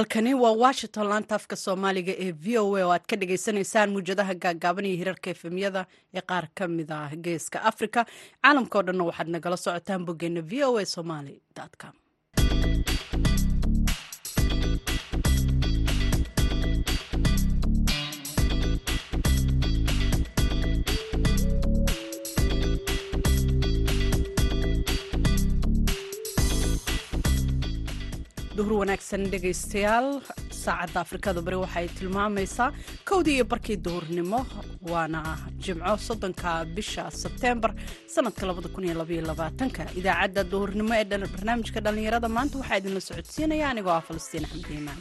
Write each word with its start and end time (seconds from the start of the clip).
halkani 0.00 0.34
waa 0.34 0.52
washington 0.52 1.06
laanta 1.08 1.34
afka 1.38 1.56
soomaaliga 1.56 2.12
ee 2.24 2.32
v 2.32 2.58
o 2.58 2.76
a 2.76 2.84
oo 2.84 2.92
aad 2.92 3.04
ka 3.10 3.16
dhagaysanaysaan 3.20 3.90
muwjadaha 3.94 4.34
gaagaaban 4.44 4.84
iyo 4.88 4.96
hirarka 5.00 5.30
efemyada 5.34 5.82
ee 6.14 6.20
qaar 6.30 6.46
ka 6.58 6.68
mid 6.68 6.90
ah 6.92 7.10
geeska 7.24 7.58
africa 7.70 8.00
caalamkao 8.42 8.82
dhanna 8.86 9.04
waxaad 9.08 9.28
nagala 9.34 9.56
socotaan 9.56 10.04
boggeena 10.08 10.40
v 10.50 10.64
o 10.68 10.78
a 10.78 10.84
somaly 10.94 11.36
com 11.82 11.94
duhur 28.56 28.72
wanaagsan 28.82 29.22
dhegaystayaal 29.32 30.06
saacadda 30.62 30.98
afrikada 31.04 31.40
bari 31.46 31.58
waxay 31.64 31.86
tilmaamaysaa 31.98 32.68
kowdii 33.10 33.34
iyo 33.38 33.44
barkii 33.52 33.76
duhurnimo 33.86 34.40
waana 34.92 35.20
jimco 35.64 35.94
soddonka 36.08 36.50
bisha 36.76 37.04
sebteembar 37.22 37.72
sanadka 38.14 38.42
idaacadda 40.00 40.42
duhurnimo 40.52 40.92
ee 41.00 41.06
barnaamijka 41.34 41.78
dhallinyarada 41.86 42.28
maanta 42.36 42.54
waxaa 42.60 42.78
idinla 42.80 43.00
socodsiinaya 43.08 43.66
anigoo 43.72 43.94
ah 43.98 44.02
falastiin 44.08 44.44
axmed 44.48 44.70
iimaan 44.76 45.00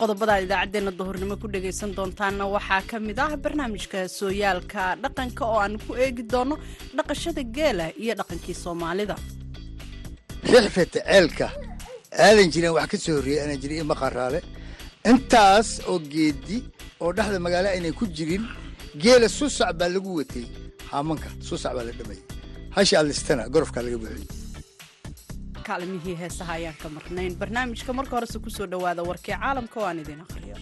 qodobada 0.00 0.34
idaacaddeenna 0.44 0.92
duhurnimo 0.98 1.34
ku 1.42 1.46
dhagaysan 1.54 1.90
doontaanna 1.98 2.44
waxaa 2.54 2.82
ka 2.90 2.96
mid 3.08 3.18
ah 3.24 3.32
barnaamijka 3.44 3.98
sooyaalka 4.18 4.82
dhaqanka 5.02 5.42
oo 5.52 5.58
aan 5.64 5.74
ku 5.84 5.92
eegi 6.04 6.22
doono 6.32 6.54
dhaqashada 6.96 7.42
geela 7.56 7.86
iyo 8.02 8.12
dhaqankii 8.20 8.56
soomaalida. 8.64 9.16
Rixfeta 10.52 11.00
ceelka 11.08 11.46
aadan 12.26 12.48
jirin 12.52 12.72
wax 12.76 12.86
ka 12.92 12.96
soo 13.04 13.14
horreeyey 13.18 13.40
aanan 13.42 13.58
jirin 13.62 13.78
ima 13.84 13.94
qaraale 14.02 14.40
intaas 15.10 15.68
oo 15.90 15.98
geedi 16.12 16.56
oo 17.02 17.10
dhexda 17.16 17.38
magaalo 17.46 17.68
aynay 17.76 17.92
ku 18.00 18.04
jirin 18.16 18.44
geela 19.02 19.28
susac 19.38 19.70
baa 19.80 19.88
lagu 19.96 20.10
watay. 20.18 20.44
Haamanka 20.90 21.28
susac 21.48 21.72
baa 21.76 21.84
la 21.88 21.92
dhamayay 21.98 22.22
hashi 22.76 22.94
allistana 23.00 23.42
gorofkaa 23.54 23.82
laga 23.86 23.98
buuxiyey 24.02 24.28
kaalimihii 25.70 26.16
heesaha 26.22 26.52
ayaan 26.58 26.78
ka 26.82 26.88
marnayn 26.96 27.34
barnaamijka 27.42 27.92
marka 28.00 28.16
horese 28.18 28.38
ku 28.46 28.50
soo 28.58 28.66
dhowaada 28.74 29.02
warkii 29.10 29.36
caalamka 29.42 29.76
oo 29.80 29.86
aan 29.90 30.02
idiin 30.04 30.22
aqriyo 30.26 30.56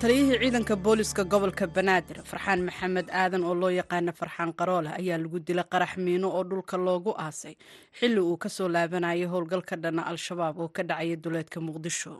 taliyihii 0.00 0.38
ciidanka 0.40 0.76
booliska 0.84 1.24
gobolka 1.32 1.66
banaadir 1.76 2.18
farxaan 2.30 2.60
maxamed 2.68 3.08
aadan 3.22 3.44
oo 3.44 3.54
loo 3.60 3.70
yaqaana 3.80 4.12
farxaan 4.20 4.52
qaroole 4.58 4.88
ayaa 5.00 5.18
lagu 5.22 5.38
dilay 5.46 5.64
qarax 5.72 5.92
miino 5.96 6.28
oo 6.36 6.44
dhulka 6.50 6.76
loogu 6.76 7.12
aasay 7.24 7.54
xilli 7.98 8.20
uu 8.20 8.36
ka 8.36 8.48
soo 8.48 8.68
laabanayay 8.68 9.24
howlgalka 9.32 9.76
dhana 9.76 10.02
al-shabaab 10.10 10.58
oo 10.58 10.68
ka 10.68 10.82
dhacaya 10.82 11.16
duleedka 11.16 11.60
muqdisho. 11.60 12.12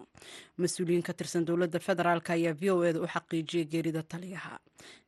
Mas'uuliyiin 0.61 1.03
ka 1.03 1.13
tirsan 1.13 1.45
dowladda 1.49 1.79
federaalk 1.81 2.31
ayaa 2.31 2.53
v 2.61 2.71
o 2.71 2.85
eda 2.85 3.01
u 3.01 3.07
xaqiijiyay 3.15 3.65
geerida 3.73 4.03
taliyaha. 4.03 4.59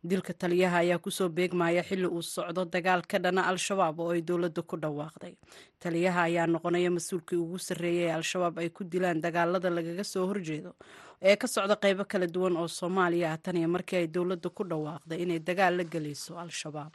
Dilka 0.04 0.32
taliyaha 0.32 0.76
ayaa 0.80 0.98
ku 0.98 1.10
soo 1.10 1.28
beegmaya 1.28 1.82
xilli 1.84 2.06
uu 2.08 2.22
socdo 2.22 2.64
dagaal 2.64 3.02
ka 3.04 3.18
dhana 3.18 3.42
al-shabaab 3.52 4.00
oo 4.00 4.10
ay 4.16 4.22
dowladda 4.22 4.62
ku 4.62 4.76
dhawaaqday. 4.80 5.34
Taliyaha 5.80 6.20
ayaa 6.22 6.46
noqonaya 6.46 6.90
mas'uulkii 6.90 7.36
ugu 7.36 7.58
sarreeyay 7.58 8.08
ee 8.08 8.14
al-shabaab 8.16 8.58
ay 8.58 8.68
ku 8.70 8.84
dilaan 8.84 9.20
dagaalada 9.20 9.68
lagaga 9.70 10.04
soo 10.04 10.26
horjeedo 10.26 10.72
ee 11.28 11.36
ka 11.40 11.46
socda 11.54 11.76
qaybo 11.84 12.04
kala 12.12 12.26
duwan 12.34 12.56
oo 12.60 12.68
soomaaliya 12.78 13.26
ah 13.32 13.38
tan 13.44 13.56
iyo 13.60 13.68
markii 13.74 13.96
ay 14.00 14.06
dowladda 14.14 14.48
ku 14.56 14.62
dhawaaqday 14.70 15.18
inay 15.24 15.38
dagaal 15.48 15.74
la 15.80 15.84
gelayso 15.92 16.32
al-shabaab 16.44 16.92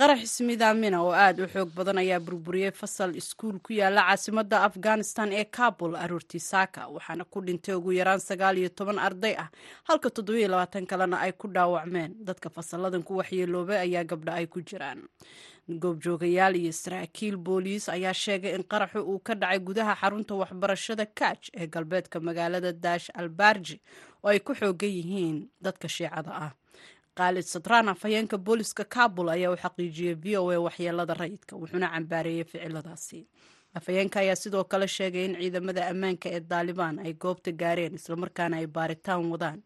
qarax 0.00 0.20
ismidaamina 0.26 0.98
oo 1.02 1.12
aada 1.12 1.44
u 1.44 1.48
xoog 1.54 1.70
badan 1.76 1.98
ayaa 2.02 2.20
burburiyey 2.20 2.70
fasal 2.80 3.14
iskuul 3.20 3.58
ku 3.62 3.72
yaalla 3.72 4.02
caasimadda 4.08 4.62
afghanistan 4.68 5.32
ee 5.32 5.44
kabul 5.44 5.94
aroortii 5.96 6.40
saaka 6.40 6.88
waxaana 6.94 7.24
ku 7.24 7.38
dhintay 7.46 7.74
ugu 7.74 7.92
yaraan 7.92 8.18
sagaal 8.20 8.58
iyo 8.58 8.68
toban 8.68 8.98
arday 8.98 9.34
ah. 9.38 9.48
Halka 9.88 10.10
toddobiyo 10.10 10.48
labaatan 10.48 10.86
kalena 10.86 11.20
ay 11.20 11.32
ku 11.32 11.46
dhaawacmeen. 11.48 12.10
Dadka 12.26 12.50
fasalladan 12.50 13.02
ku 13.06 13.16
waxyeeloobay 13.20 13.78
ayaa 13.86 14.04
gabdha 14.04 14.32
ay 14.34 14.46
ku 14.46 14.60
jiraan. 14.66 15.06
Goobjoogayaal 15.68 16.56
iyo 16.56 16.72
saraakiil 16.72 17.36
booliis 17.36 17.88
ayaa 17.88 18.12
sheegay 18.14 18.54
in 18.54 18.64
qaraxu 18.66 18.98
uu 18.98 19.18
ka 19.22 19.34
dhacay 19.34 19.58
gudaha 19.58 19.94
xarunta 19.94 20.34
waxbarashada 20.34 21.06
kaaj 21.06 21.40
ee 21.54 21.66
galbeedka 21.66 22.20
magaalada 22.20 22.72
daash 22.72 23.10
albarji 23.14 23.78
oo 24.24 24.28
ay 24.28 24.40
ku 24.40 24.54
xoogan 24.54 24.90
yihiin 24.90 25.48
dadka 25.62 25.88
shiicada 25.88 26.30
ah 26.34 26.52
khaalid 27.18 27.46
sadraan 27.46 27.88
afhayeenka 27.88 28.38
booliska 28.46 28.84
kabul 28.84 29.28
ayaa 29.34 29.52
u 29.52 29.56
xaqiijiyey 29.56 30.14
v 30.22 30.36
o 30.38 30.50
a 30.50 30.58
waxyeelada 30.66 31.14
rayidka 31.14 31.56
wuxuuna 31.56 31.88
cambaareeyey 31.94 32.44
ficiladaasi. 32.44 33.20
Afhayeenka 33.78 34.20
ayaa 34.20 34.36
sidoo 34.36 34.64
kale 34.64 34.86
sheegay 34.96 35.24
in 35.28 35.34
ciidamada 35.40 35.82
ammaanka 35.92 36.28
ee 36.36 36.40
daalibaan 36.40 36.98
ay 36.98 37.12
goobta 37.14 37.52
gaareen 37.52 37.94
islamarkaana 37.94 38.56
ay 38.60 38.66
baaritaan 38.66 39.30
wadaan. 39.32 39.60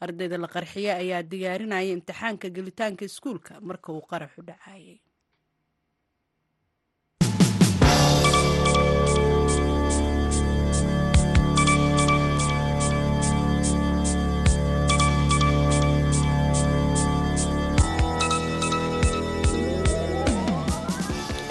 Ardayda 0.00 0.38
la 0.38 0.48
qarxiye 0.48 0.92
ayaa 1.02 1.22
diyaarinaya 1.30 1.92
imtixaanka 1.96 2.46
gelitaanka 2.56 3.04
iskuulka 3.04 3.60
marka 3.60 3.92
uu 3.92 4.02
qaraxu 4.10 4.42
dhacayay 4.48 4.98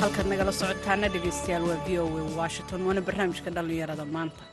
halkaad 0.07 0.27
nagala 0.31 0.51
socotaana 0.59 1.07
dhegeystayaal 1.13 1.63
waa 1.69 1.79
v 1.87 1.99
o 1.99 2.05
a 2.19 2.23
washington 2.39 2.81
waana 2.87 3.01
barnaamijka 3.07 3.49
dhallinyarada 3.55 4.05
maanta. 4.15 4.43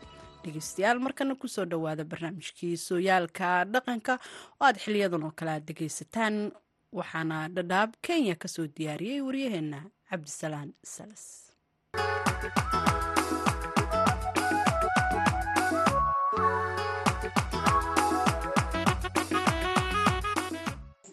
Dhegeystayaal 0.45 0.99
markana 1.07 1.35
ku 1.43 1.47
soo 1.55 1.65
dhowaada 1.73 2.05
barnaamijkii 2.13 2.75
sooyaalka 2.87 3.49
dhaqanka 3.75 4.15
oo 4.61 4.67
aad 4.67 4.77
xiliyadan 4.85 5.23
oo 5.29 5.33
kale 5.39 5.51
aad 5.57 5.65
dhegeysataan 5.69 6.35
waxaana 6.99 7.39
dhadhaab 7.57 7.91
kenya 8.07 8.35
ka 8.43 8.49
soo 8.49 8.67
diyaariyey 8.77 9.21
waryaheena 9.27 9.79
cabdisalaan 10.11 10.71
salas 10.95 11.25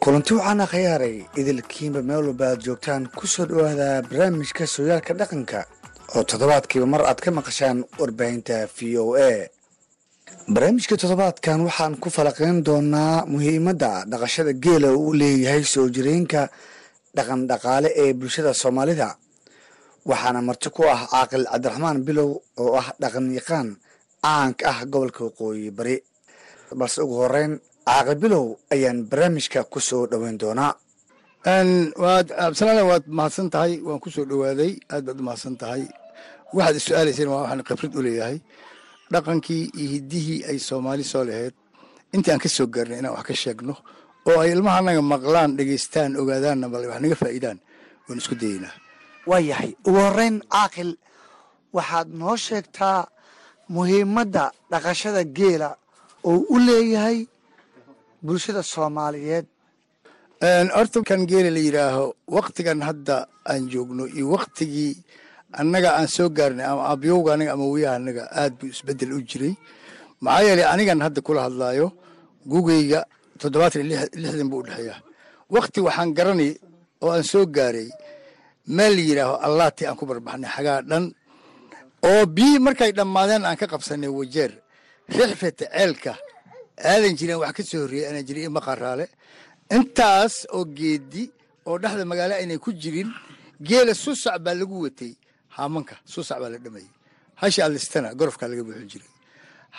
kulanti 0.03 0.34
waxaana 0.38 0.66
khiyaaray 0.72 1.16
idilkiinba 1.39 2.00
meel 2.09 2.23
walba 2.28 2.45
aad 2.51 2.62
joogtaan 2.67 3.03
ku 3.17 3.25
soo 3.34 3.45
dhowaada 3.50 3.88
barnaamijka 4.09 4.63
sooyaalka 4.75 5.13
dhaqanka 5.19 5.59
oo 6.16 6.23
toddobaadkiiba 6.29 6.88
mar 6.94 7.01
aad 7.09 7.19
ka 7.23 7.29
maqashaan 7.38 7.78
warbaahinta 8.00 8.56
v 8.75 8.78
o 9.03 9.06
a. 9.29 9.31
Barnaamijka 10.53 10.95
toddobaadkan 11.01 11.59
waxaan 11.67 11.94
ku 12.01 12.07
falaqayn 12.16 12.57
doonaa 12.67 13.25
muhiimadda 13.34 13.91
dhaqashada 14.12 14.51
geela 14.63 14.89
uu 14.98 15.13
leeyahay 15.21 15.63
soo 15.74 15.88
jireenka 15.95 16.42
dhaqan 17.18 17.42
dhaqaale 17.50 17.89
ee 18.01 18.12
bulshada 18.19 18.51
soomaalida 18.62 19.09
waxaana 20.09 20.39
marti 20.48 20.69
ku 20.75 20.81
ah 20.94 21.01
caaqil 21.12 21.44
cabdiraxmaan 21.51 21.98
bilow 22.07 22.30
oo 22.62 22.71
ah 22.81 22.88
dhaqan 23.01 23.25
yaqaan 23.38 23.68
caanka 24.24 24.63
ah 24.71 24.80
gobolka 24.92 25.21
waqooyi 25.27 25.69
bari. 25.77 25.98
Balse 26.80 27.00
ugu 27.06 27.15
horeyn 27.21 27.53
caaqil 27.88 28.18
bilow 28.24 28.45
ayaan 28.74 29.00
barnaamijka 29.10 29.62
ku 29.72 29.80
soo 29.80 30.04
dhoweyn 30.12 30.38
doonaa. 30.42 30.74
Waad 32.04 32.28
absalaale 32.45 32.83
waad 32.92 33.06
mahadsan 33.18 33.50
tahay 33.54 33.74
waan 33.88 34.00
ku 34.04 34.10
soo 34.16 34.25
dhowaaday 34.30 34.72
aad 34.94 35.04
baad 35.07 35.19
u 35.22 35.24
mahadsan 35.28 35.56
tahay. 35.62 35.83
Waxaad 36.56 36.75
is-su-aalayseen 36.80 37.30
waa 37.33 37.42
waxaan 37.44 37.63
khibrad 37.68 37.94
u 38.00 38.01
leeyahay. 38.06 38.38
Dhaqankii 39.13 39.63
iyo 39.81 39.89
hiddihii 39.94 40.39
ay 40.50 40.57
soomaali 40.68 41.04
soo 41.12 41.24
lahayd 41.30 41.54
intii 42.13 42.31
aan 42.33 42.39
ka 42.44 42.50
soo 42.50 42.68
gaarnay 42.74 43.00
inaan 43.00 43.16
wax 43.18 43.25
ka 43.30 43.33
sheegno 43.44 43.74
oo 44.30 44.38
ay 44.44 44.51
ilmaha 44.56 44.77
anaga 44.81 45.01
maqlaan 45.13 45.51
dhegeystaan 45.57 46.12
ogaadaanna 46.22 46.68
bal 46.74 46.86
wax 46.92 47.00
naga 47.04 47.16
faa'iidaan 47.22 47.57
waan 48.07 48.19
isku 48.22 48.36
dayeynaa. 48.42 48.74
Waa 49.30 49.42
yahay. 49.50 49.72
Ugu 49.88 50.00
horeyn 50.07 50.36
caaqil 50.54 50.92
waxaad 51.75 52.07
noo 52.22 52.36
sheegtaa 52.48 53.00
muhiimadda 53.75 54.44
dhaqashada 54.72 55.22
geela 55.38 55.69
oo 56.30 56.38
u 56.54 56.57
leeyahay 56.68 57.18
bulshada 58.25 58.62
soomaaliyeed. 58.73 59.45
Horta 60.75 61.00
kan 61.09 61.21
geela 61.29 61.50
la 61.56 61.62
yidhaaho 61.68 62.06
waktigan 62.38 62.79
hadda 62.88 63.15
aan 63.51 63.63
joogno 63.71 64.03
iyo 64.15 64.25
waktigii 64.35 64.94
annaga 65.59 65.89
aan 66.00 66.07
soo 66.15 66.29
gaarnay 66.38 66.65
ama 66.71 66.83
abyowga 66.94 67.29
anaga 67.33 67.51
ama 67.56 67.65
wiyaha 67.73 67.95
anaga 68.01 68.23
aad 68.41 68.53
buu 68.59 68.68
isbeddel 68.73 69.12
u 69.18 69.21
jiray. 69.29 69.53
Maxaa 70.23 70.44
yeelay 70.47 70.65
anigan 70.73 71.00
hadda 71.06 71.19
kula 71.27 71.41
hadlaayo 71.47 71.88
gugayga 72.51 73.00
toddobaatan 73.39 73.83
lixdan 74.24 74.47
buu 74.51 74.59
udhexeeya 74.63 74.95
wakti 75.56 75.79
waxaan 75.88 76.09
garanay 76.17 76.51
oo 77.03 77.09
aan 77.15 77.24
soo 77.31 77.45
gaaray 77.56 77.89
meel 78.75 78.94
la 78.97 79.01
yidhaaho 79.09 79.35
allaati 79.47 79.83
aan 79.85 79.97
ku 80.00 80.06
barbaxnay 80.09 80.50
xagaa 80.56 80.79
dhan 80.89 81.06
oo 82.09 82.21
biyihii 82.35 82.63
markay 82.65 82.91
dhammaadeen 82.97 83.44
aan 83.45 83.57
ka 83.62 83.65
qabsanay 83.74 84.09
wajeer 84.19 84.51
rixfeta 85.17 85.65
ceelka 85.74 86.13
aadan 86.92 87.13
jirin 87.19 87.38
wax 87.44 87.51
ka 87.57 87.63
soo 87.69 87.80
horreeyey 87.83 88.06
aanan 88.07 88.24
jirin 88.28 88.44
ima 88.50 88.62
qaraale 88.68 89.06
intaas 89.78 90.33
oo 90.56 90.66
geedi 90.78 91.24
oo 91.68 91.78
dhexda 91.81 92.04
magaalo 92.12 92.33
aynay 92.42 92.57
ku 92.66 92.69
jirin 92.81 93.10
geela 93.68 93.94
susac 94.04 94.36
baa 94.45 94.54
lagu 94.62 94.75
watay. 94.86 95.13
Haamanka 95.56 95.95
susac 96.13 96.38
baa 96.42 96.50
la 96.54 96.57
dhamayey 96.66 96.89
hasha 97.42 97.62
alistana 97.68 98.10
gorofkaa 98.19 98.48
laga 98.51 98.63
buuxin 98.68 98.88
jiray. 98.94 99.10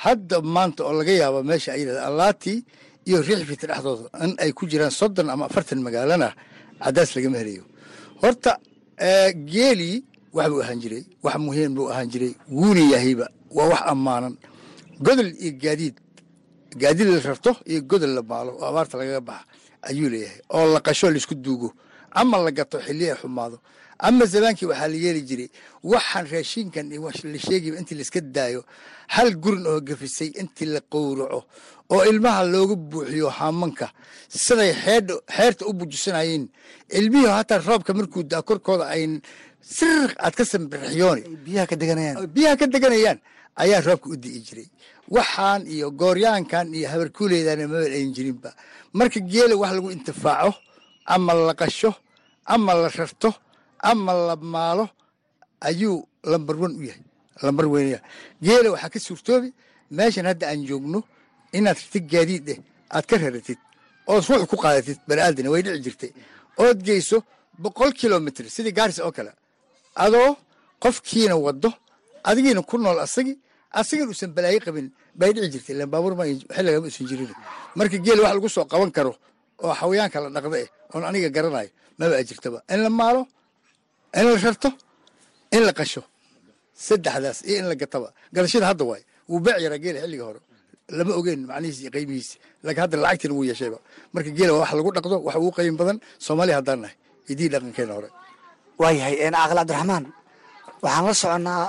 Hadda 0.03 0.37
maanta 0.55 0.81
oo 0.89 0.93
laga 1.01 1.13
yaabo 1.21 1.41
meesha 1.51 1.71
ay 1.75 1.81
yidhahda 1.83 2.03
allaati 2.11 2.55
iyo 3.09 3.19
rixfeta 3.29 3.67
dhexdooda 3.71 4.09
in 4.25 4.33
ay 4.43 4.51
ku 4.57 4.63
jiraan 4.71 4.91
soddon 5.01 5.29
ama 5.33 5.45
afartan 5.49 5.81
magaalana 5.87 6.29
cadaas 6.85 7.11
lagama 7.17 7.37
helayo 7.41 7.65
horta 8.23 8.53
geelii 9.53 9.97
wax 10.37 10.49
buu 10.53 10.61
ahaan 10.65 10.79
jiray 10.83 11.03
wax 11.25 11.37
muhiim 11.47 11.71
buu 11.77 11.89
ahaan 11.93 12.09
jiray 12.13 12.33
wuuna 12.59 12.83
yahayba 12.95 13.27
waa 13.57 13.69
wax 13.73 13.83
ammaanan. 13.93 14.35
Godol 15.05 15.31
iyo 15.45 15.53
gaadiid 15.63 15.95
gaadiid 16.81 17.09
la 17.15 17.21
rarto 17.21 17.57
iyo 17.71 17.81
godol 17.91 18.13
la 18.17 18.23
maalo 18.23 18.51
oo 18.61 18.65
abaarta 18.71 18.99
lagaga 18.99 19.21
baxa 19.21 19.45
ayuu 19.89 20.09
leeyahay 20.13 20.41
oo 20.57 20.67
la 20.75 20.81
qasho 20.81 21.11
la 21.11 21.17
isku 21.19 21.35
duugo 21.35 21.69
ama 22.11 22.39
la 22.39 22.51
gato 22.51 22.79
xilli 22.87 23.11
ay 23.11 23.17
xumaado. 23.17 23.59
Ama 23.99 24.25
zamaankii 24.27 24.67
waxaa 24.67 24.89
la 24.89 24.97
yeeli 25.05 25.23
jiray 25.29 25.49
waxaan 25.85 26.27
raashinkan 26.33 26.87
iyo 26.93 27.03
wax 27.07 27.17
la 27.25 27.39
sheegayba 27.39 27.79
intii 27.79 27.95
laiska 27.99 28.21
daayo 28.21 28.65
hal 29.15 29.31
gurin 29.43 29.67
oo 29.67 29.81
gafisay 29.81 30.31
intii 30.41 30.67
la 30.75 30.81
qowraco 30.93 31.41
oo 31.95 32.03
ilmaha 32.11 32.43
looga 32.53 32.75
buuxiyo 32.77 33.29
haamanka. 33.31 33.87
Siday 34.29 34.73
xeerta 35.37 35.65
u 35.67 35.73
bujisanayeen 35.73 36.49
ilmihii 36.99 37.27
hataa 37.39 37.59
roobka 37.59 37.95
markuu 37.95 38.23
daa 38.23 38.43
korkooda 38.43 38.87
ayn 38.95 39.21
siriq 39.61 40.13
aad 40.19 40.35
ka 40.35 40.45
deganayaan. 41.77 42.27
Biyaha 42.35 42.57
ka 42.57 42.67
deganayaan. 42.67 43.19
Ayaa 43.57 43.81
roobka 43.87 44.09
u 44.11 44.17
di'i 44.17 44.41
jiray 44.47 44.67
waxaan 45.15 45.63
iyo 45.75 45.87
gooryaankan 46.01 46.67
iyo 46.77 46.87
habarkuuleydana 46.93 47.65
mabal 47.73 47.93
ayn 47.99 48.11
jirinba. 48.17 48.51
Marka 48.99 49.21
geela 49.33 49.55
wax 49.63 49.73
lagu 49.77 49.89
intifaaco 49.97 50.53
ama 51.15 51.33
la 51.49 51.55
qasho 51.61 51.91
ama 52.55 52.73
la 52.83 52.89
rarto 52.99 53.31
ama 53.91 54.13
la 54.27 54.35
maalo 54.55 54.85
ayuu 55.69 55.99
lambar 56.31 56.57
wan 56.63 56.73
u 56.81 56.83
yahay 56.89 57.03
lambar 57.45 57.67
weynaya 57.73 58.01
geela 58.45 58.69
waxaa 58.75 58.91
ka 58.95 58.99
suurtoobi 59.07 59.49
meeshan 59.97 60.27
hadda 60.31 60.45
aan 60.51 60.61
joogno 60.69 60.99
inaad 61.57 61.77
ratid 61.83 62.05
gaadiid 62.13 62.49
eh 62.53 62.59
aad 62.95 63.05
ka 63.11 63.17
raratid 63.23 63.59
ood 64.11 64.23
ruux 64.29 64.43
ku 64.51 64.57
qaadatid 64.63 64.99
baniaadana 65.09 65.49
way 65.53 65.63
dhici 65.65 65.81
jirtay. 65.85 66.13
Ood 66.63 66.79
geyso 66.87 67.17
boqol 67.63 67.91
kilomitr 68.01 68.45
sidii 68.55 68.73
gaaris 68.79 68.99
oo 69.07 69.13
kale. 69.17 69.33
Adoo 70.05 70.31
qofkiina 70.83 71.37
wado 71.45 71.71
adigiina 72.29 72.63
ku 72.71 72.77
nool 72.79 72.99
asagii 73.07 73.39
asagiin 73.81 74.09
uusan 74.13 74.31
balaayo 74.37 74.61
qabin 74.67 74.87
bay 75.21 75.31
dhici 75.35 75.49
jirtay. 75.55 75.75
Ilan 75.77 75.89
baabuur 75.93 76.15
ma 76.19 76.25
xilligama 76.57 76.87
usan 76.91 77.07
jirin. 77.11 77.31
Marka 77.79 77.97
geela 78.05 78.21
wax 78.25 78.33
lagu 78.37 78.49
soo 78.57 78.65
qaban 78.73 78.91
karo 78.97 79.13
oo 79.65 79.73
xawayaanka 79.81 80.19
la 80.25 80.29
dhaqda 80.37 80.57
eh 80.65 80.69
oon 80.95 81.05
aniga 81.09 81.29
garanayo 81.37 81.71
maba 81.99 82.15
a 82.21 82.25
jirtaba. 82.29 82.59
In 82.75 82.81
la 82.85 82.91
maalo 83.01 83.23
in 84.19 84.25
la 84.27 84.37
rarto 84.45 84.69
in 85.57 85.63
la 85.67 85.73
qasho. 85.79 86.03
Saddexdaas 86.87 87.39
iyo 87.49 87.57
in 87.63 87.67
la 87.71 87.75
gataba. 87.83 88.09
Gadashada 88.35 88.67
hadda 88.71 88.85
waay 88.91 89.03
wuu 89.31 89.41
beec 89.45 89.59
yaraa 89.65 89.79
geela 89.85 89.99
xilliga 90.05 90.25
hore. 90.29 90.41
Lama 90.97 91.13
ogeyn 91.21 91.41
macnihiisi 91.51 91.81
iyo 91.85 91.91
qiimihiisi 91.95 92.35
laakiin 92.65 92.83
hadda 92.85 92.97
lacagtiina 93.05 93.35
wuu 93.37 93.45
yeeshayba. 93.51 93.79
Marka 94.15 94.31
geela 94.39 94.53
wax 94.61 94.71
lagu 94.79 94.91
dhaqdo 94.97 95.17
wax 95.27 95.37
ugu 95.41 95.51
qiim 95.57 95.77
badan 95.81 95.97
soomaaliya 96.27 96.57
haddaan 96.61 96.81
nahay. 96.85 96.97
Idii 97.33 97.49
dhaqankeena 97.53 97.93
hore. 97.97 98.09
Waayahay 98.81 99.15
caaqil 99.35 99.57
cabdiraxmaan 99.59 100.05
waxaan 100.85 101.05
la 101.09 101.15
soconnaa 101.23 101.63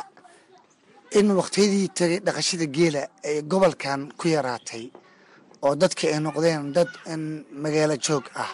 in 1.19 1.27
waqtiyadii 1.39 1.88
tagay 2.00 2.19
dhaqashada 2.27 2.65
geela 2.77 3.01
ay 3.27 3.38
gobolkan 3.51 4.01
ku 4.19 4.25
yaraatay 4.36 4.86
oo 5.65 5.74
dadka 5.81 6.04
ay 6.13 6.19
noqdeen 6.25 6.74
dad 6.75 6.89
magaalo 7.63 7.95
joog 8.06 8.25
ah 8.44 8.51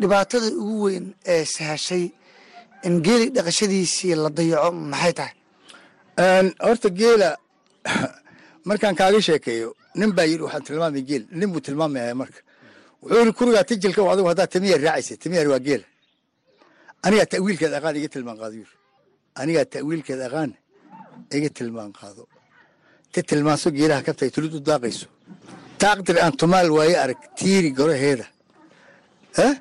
dhibaatada 0.00 0.46
ugu 0.62 0.76
weyn 0.86 1.06
ee 1.32 1.44
sahashay 1.54 2.04
in 2.86 2.94
geeli 3.06 3.26
dhaqashadiisii 3.36 4.14
la 4.22 4.28
dayaco 4.38 4.70
maxay 4.92 5.12
tahay? 5.18 5.34
Horta 6.66 6.88
geela 7.00 7.28
markaan 8.68 8.94
kaaga 9.00 9.20
sheekeeyo 9.28 9.68
nin 9.98 10.10
baa 10.16 10.26
yidhi 10.30 10.42
waxaan 10.46 10.64
tilmaamay 10.68 11.02
geel. 11.08 11.24
Nin 11.38 11.48
buu 11.52 11.60
tilmaamaya 11.66 12.14
marka. 12.20 12.40
Wuxuu 13.02 13.18
yidhi 13.20 13.32
kurigaa 13.38 13.64
tijilka 13.68 14.00
adigu 14.12 14.28
haddaad 14.32 14.50
timiya 14.54 14.76
raacaysa 14.84 15.14
timiyar 15.22 15.46
waa 15.52 15.60
geela 15.66 15.86
anigaa 17.04 17.26
ta'wiilkeed 17.32 17.72
aqaan 17.78 17.96
iga 18.00 18.08
tilmaan 18.14 18.36
qaado 18.40 18.56
yiri 18.60 18.74
anigaa 19.40 19.64
ta'wiilkeed 19.74 20.20
aqaan 20.28 20.50
iga 21.36 21.48
tilmaan 21.58 21.92
qaado. 21.98 22.22
Ta 23.12 23.20
tilmaanso 23.30 23.68
geelaha 23.78 24.02
kabtay 24.06 24.30
tulid 24.34 24.54
u 24.58 24.60
daaqayso. 24.70 25.06
Taaqdir 25.82 26.16
aan 26.24 26.34
tumaal 26.40 26.68
waaye 26.76 26.96
arag 27.04 27.20
tiiri 27.38 27.70
goraheeda 27.78 28.26
eh 29.46 29.54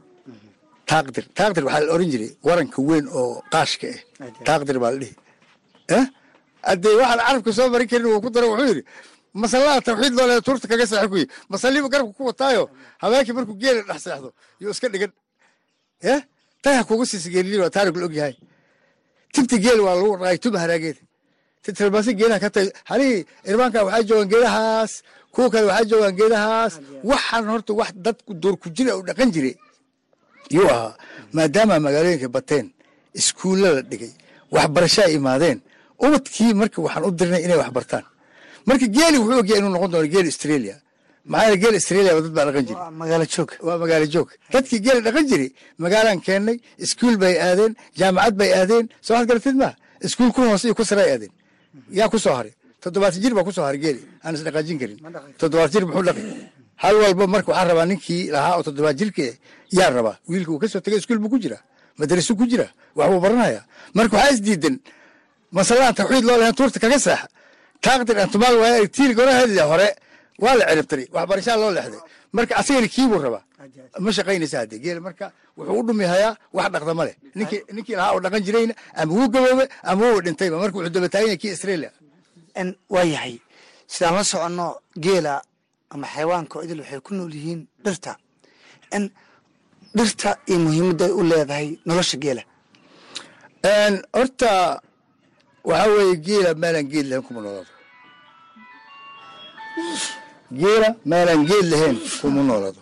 taaqdir 0.90 1.24
taaqdir 1.38 1.64
waxaa 1.68 1.84
la 1.86 1.92
oran 1.96 2.10
jiray 2.14 2.32
waranka 2.48 2.80
weyn 2.90 3.06
oo 3.20 3.42
qaashka 3.54 3.88
ah 4.24 4.30
taaqdir 4.48 4.78
baa 4.84 4.92
la 4.94 4.98
dhihi. 5.04 5.16
Eh 5.98 6.06
haddee 6.70 6.96
waxaan 7.00 7.20
carabka 7.28 7.52
soo 7.58 7.68
marin 7.74 7.88
karin 7.92 8.08
uu 8.12 8.22
ku 8.24 8.30
daro 8.36 8.48
wuxuu 8.52 8.68
yidhi 8.72 8.84
masallada 9.42 9.82
tawxiid 9.88 10.14
loo 10.18 10.28
leeda 10.30 10.42
tuurta 10.48 10.66
kaga 10.72 10.86
seexo 10.92 11.08
kuyi 11.14 11.26
masalliibu 11.54 11.88
garabka 11.94 12.14
ku 12.20 12.24
wataayo. 12.30 12.64
Habeenkii 13.02 13.34
markuu 13.38 13.56
geela 13.64 13.82
dhex 13.90 14.00
seexdo 14.06 14.30
yuu 14.62 14.72
iska 14.76 14.88
dhigan. 14.94 15.12
Eh 16.14 16.20
taya 16.64 16.82
kugu 16.90 17.04
siisa 17.12 17.30
geelilii 17.34 17.62
waa 17.64 17.74
taarigu 17.76 18.00
la 18.02 18.06
ogyahay 18.10 18.36
tibti 19.34 19.58
geel 19.64 19.80
waa 19.86 19.96
lagu 20.00 20.14
dhaqay 20.22 20.38
tuma 20.44 20.60
haraageeda 20.64 21.02
titilmaasi 21.64 22.12
geelaha 22.20 22.40
ka 22.44 22.50
tay 22.56 22.68
halihii 22.90 23.22
irmaanka 23.50 23.80
waxaa 23.88 24.04
joogaan 24.10 24.30
geedahaas 24.34 24.92
kuwa 25.34 25.48
kale 25.54 25.66
waxaa 25.72 25.86
joogaan 25.92 26.16
geedahaas. 26.20 26.74
Waxaan 27.10 27.44
horta 27.52 27.72
wax 27.80 27.92
dad 28.06 28.18
door 28.42 28.56
ku 28.62 28.68
jira 28.76 28.92
u 29.00 29.02
dhaqan 29.08 29.30
jiray. 29.36 29.56
Yuu 30.56 30.68
ahaa 30.74 30.94
maadaama 31.36 31.76
magaalooyinka 31.86 32.28
bateen 32.36 32.66
iskuulla 33.20 33.70
la 33.76 33.82
dhigay 33.92 34.12
waxbarasho 34.56 35.02
ay 35.08 35.14
imaadeen 35.20 35.58
ubadkii 36.06 36.54
marka 36.62 36.78
waxaan 36.86 37.04
u 37.10 37.12
dirnay 37.20 37.42
inay 37.46 37.58
wax 37.62 37.72
bartaan 37.78 38.06
marka 38.68 38.86
geeli 38.96 39.18
wuxuu 39.22 39.40
ogyahay 39.42 39.60
inuu 39.62 39.72
noqon 39.76 39.90
doono 39.94 40.08
geel 40.14 40.26
australia 40.32 40.76
maxaa 41.32 41.56
geel 41.62 41.76
australia 41.80 42.12
dad 42.26 42.34
baa 42.38 42.46
dhaqan 42.48 42.66
joog. 42.70 42.80
Waa 43.68 43.78
magaalo 43.84 44.06
joog. 44.14 44.30
Dadkii 44.54 44.80
geela 44.86 45.02
dhaqan 45.08 45.26
jiray 45.30 45.50
magaalaan 45.84 46.20
keennay 46.26 46.58
iskuul 46.86 47.16
bay 47.24 47.36
aadeen 47.48 47.74
jaamacad 48.00 48.34
bay 48.42 48.50
aadeen 48.60 48.86
soo 49.06 49.14
waxaad 49.14 49.28
garatid 49.32 49.56
maa 49.64 49.74
iskuul 50.06 50.32
ku 50.36 50.42
hoose 50.50 50.66
iyo 50.68 50.76
ku 50.80 50.84
sare 50.90 51.02
ay 51.08 51.12
aadeen. 51.16 51.32
Yaa 52.00 52.10
ku 52.14 52.18
soo 52.26 52.34
haray. 52.40 52.54
Toddobaatan 52.84 53.20
jir 53.24 53.34
baa 53.38 53.44
ku 53.48 53.52
soo 53.56 53.64
haray 53.68 53.80
geeli. 53.86 54.02
Aan 54.24 54.34
is 54.36 54.42
dhaqaajin 54.48 54.78
karin. 54.82 54.98
Toddobaatan 55.40 55.74
jir 55.74 55.84
muxuu 55.88 56.04
dhaqi 56.10 56.24
hal 56.84 56.96
walba 57.02 57.26
marka 57.34 57.48
waxaan 57.52 57.68
rabaa 57.72 57.86
ninkii 57.92 58.24
lahaa 58.36 58.54
oo 58.58 58.64
toddobaat 58.68 58.96
jirka 59.02 59.24
yaa 59.78 59.90
rabaa. 59.98 60.16
Wiilka 60.30 60.52
uu 60.54 60.60
ka 60.64 60.68
soo 60.74 60.82
tegay 60.86 61.00
iskuul 61.02 61.20
buu 61.24 61.30
ku 61.34 61.38
jiraa 61.44 61.62
madrasu 62.00 62.34
ku 62.40 62.46
jira. 62.52 62.68
Wax 62.98 63.08
buu 63.12 63.20
baranaya 63.26 63.62
marka 63.98 64.14
waxaa 64.18 64.34
isdiidan 64.36 64.76
masaladaan 65.58 65.96
tawxiid 66.00 66.26
loo 66.30 66.38
lahayn 66.42 66.56
tuurta 66.60 66.80
kaga 66.84 67.00
saaxa 67.06 67.28
taaqdir 67.86 68.18
aan 68.22 68.30
tumaal 68.34 68.56
waaya 68.62 68.88
tiiri 68.96 69.14
goraheedii 69.20 69.66
hore 69.72 69.88
waa 70.44 70.56
la 70.60 70.64
ciribtiray 70.70 71.06
waxbarashaa 71.16 71.58
loo 71.62 71.72
leexday. 71.78 72.02
Marka 72.36 72.54
asagana 72.60 72.88
kiibuu 72.94 73.20
rabaa. 73.26 73.44
Ma 74.04 74.10
shaqaynaysa 74.18 74.58
haddee 74.62 74.80
geela 74.84 75.00
marka 75.08 75.26
wuxuu 75.58 75.80
u 75.80 75.84
dhumi 75.88 76.06
hayaa 76.14 76.34
wax 76.58 76.68
dhaqda 76.74 76.94
ma 77.00 77.04
leh. 77.08 77.16
Ninkii 77.38 77.62
ninkii 77.76 77.96
lahaa 78.00 78.12
oo 78.16 78.20
dhaqan 78.24 78.42
jirayna 78.48 78.74
ama 79.00 79.12
wuu 79.18 79.28
gaboobe 79.34 79.66
ama 79.90 80.02
wuu 80.12 80.22
dhintayba 80.26 80.56
marka 80.64 80.76
wuxuu 80.78 80.94
daba 80.96 81.10
taagan 81.14 81.28
yahay 81.30 81.40
kii 81.42 81.52
australia. 81.56 81.92
Waa 82.94 83.06
yahay. 83.14 83.36
Sidaan 83.94 84.16
la 84.18 84.24
soconno 84.32 84.66
geela 85.06 85.34
ama 85.94 86.06
xayawaanka 86.14 86.54
oo 86.60 86.64
idil 86.66 86.80
waxay 86.84 87.00
ku 87.06 87.12
nool 87.18 87.34
yihiin 87.38 87.62
dhirta. 87.86 88.12
In 88.96 89.04
dhirta 89.98 90.30
iyo 90.50 90.58
muhiimadda 90.66 91.06
ay 91.10 91.14
u 91.20 91.22
leedahay 91.32 91.68
nolosha 91.88 92.18
geela. 92.24 92.44
Horta 94.18 94.52
waxaa 95.70 95.90
weeye 95.96 96.16
geela 96.28 96.50
meelaan 96.62 96.88
geed 96.92 97.06
lahayn 97.10 97.26
kuma 97.28 97.40
noolaado 97.46 97.72
geela 100.62 100.90
meelaan 101.12 101.42
geed 101.50 101.66
lahayn 101.72 101.98
kuma 102.22 102.42
noolaado. 102.50 102.82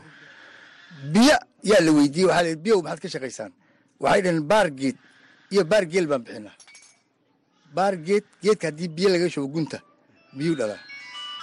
Biyo 1.14 1.36
yaa 1.70 1.82
la 1.86 1.92
weydiiyey 1.98 2.28
waxaa 2.30 2.44
la 2.48 2.56
biyow 2.66 2.80
maxaad 2.86 3.00
ka 3.04 3.08
shaqaysaan? 3.14 3.52
Waxay 4.04 4.22
dhaheen 4.24 4.42
baar 4.52 4.68
geed. 4.80 4.98
Iyo 5.54 5.62
baar 5.72 5.84
geel 5.92 6.06
baan 6.12 6.22
bixinaa. 6.26 6.56
Baar 7.76 7.94
geed 8.08 8.26
geedka 8.44 8.66
haddii 8.70 8.90
biyo 8.98 9.10
laga 9.14 9.28
shubo 9.34 9.48
gunta 9.56 9.78
biyuu 10.38 10.56
dhalaa. 10.60 10.82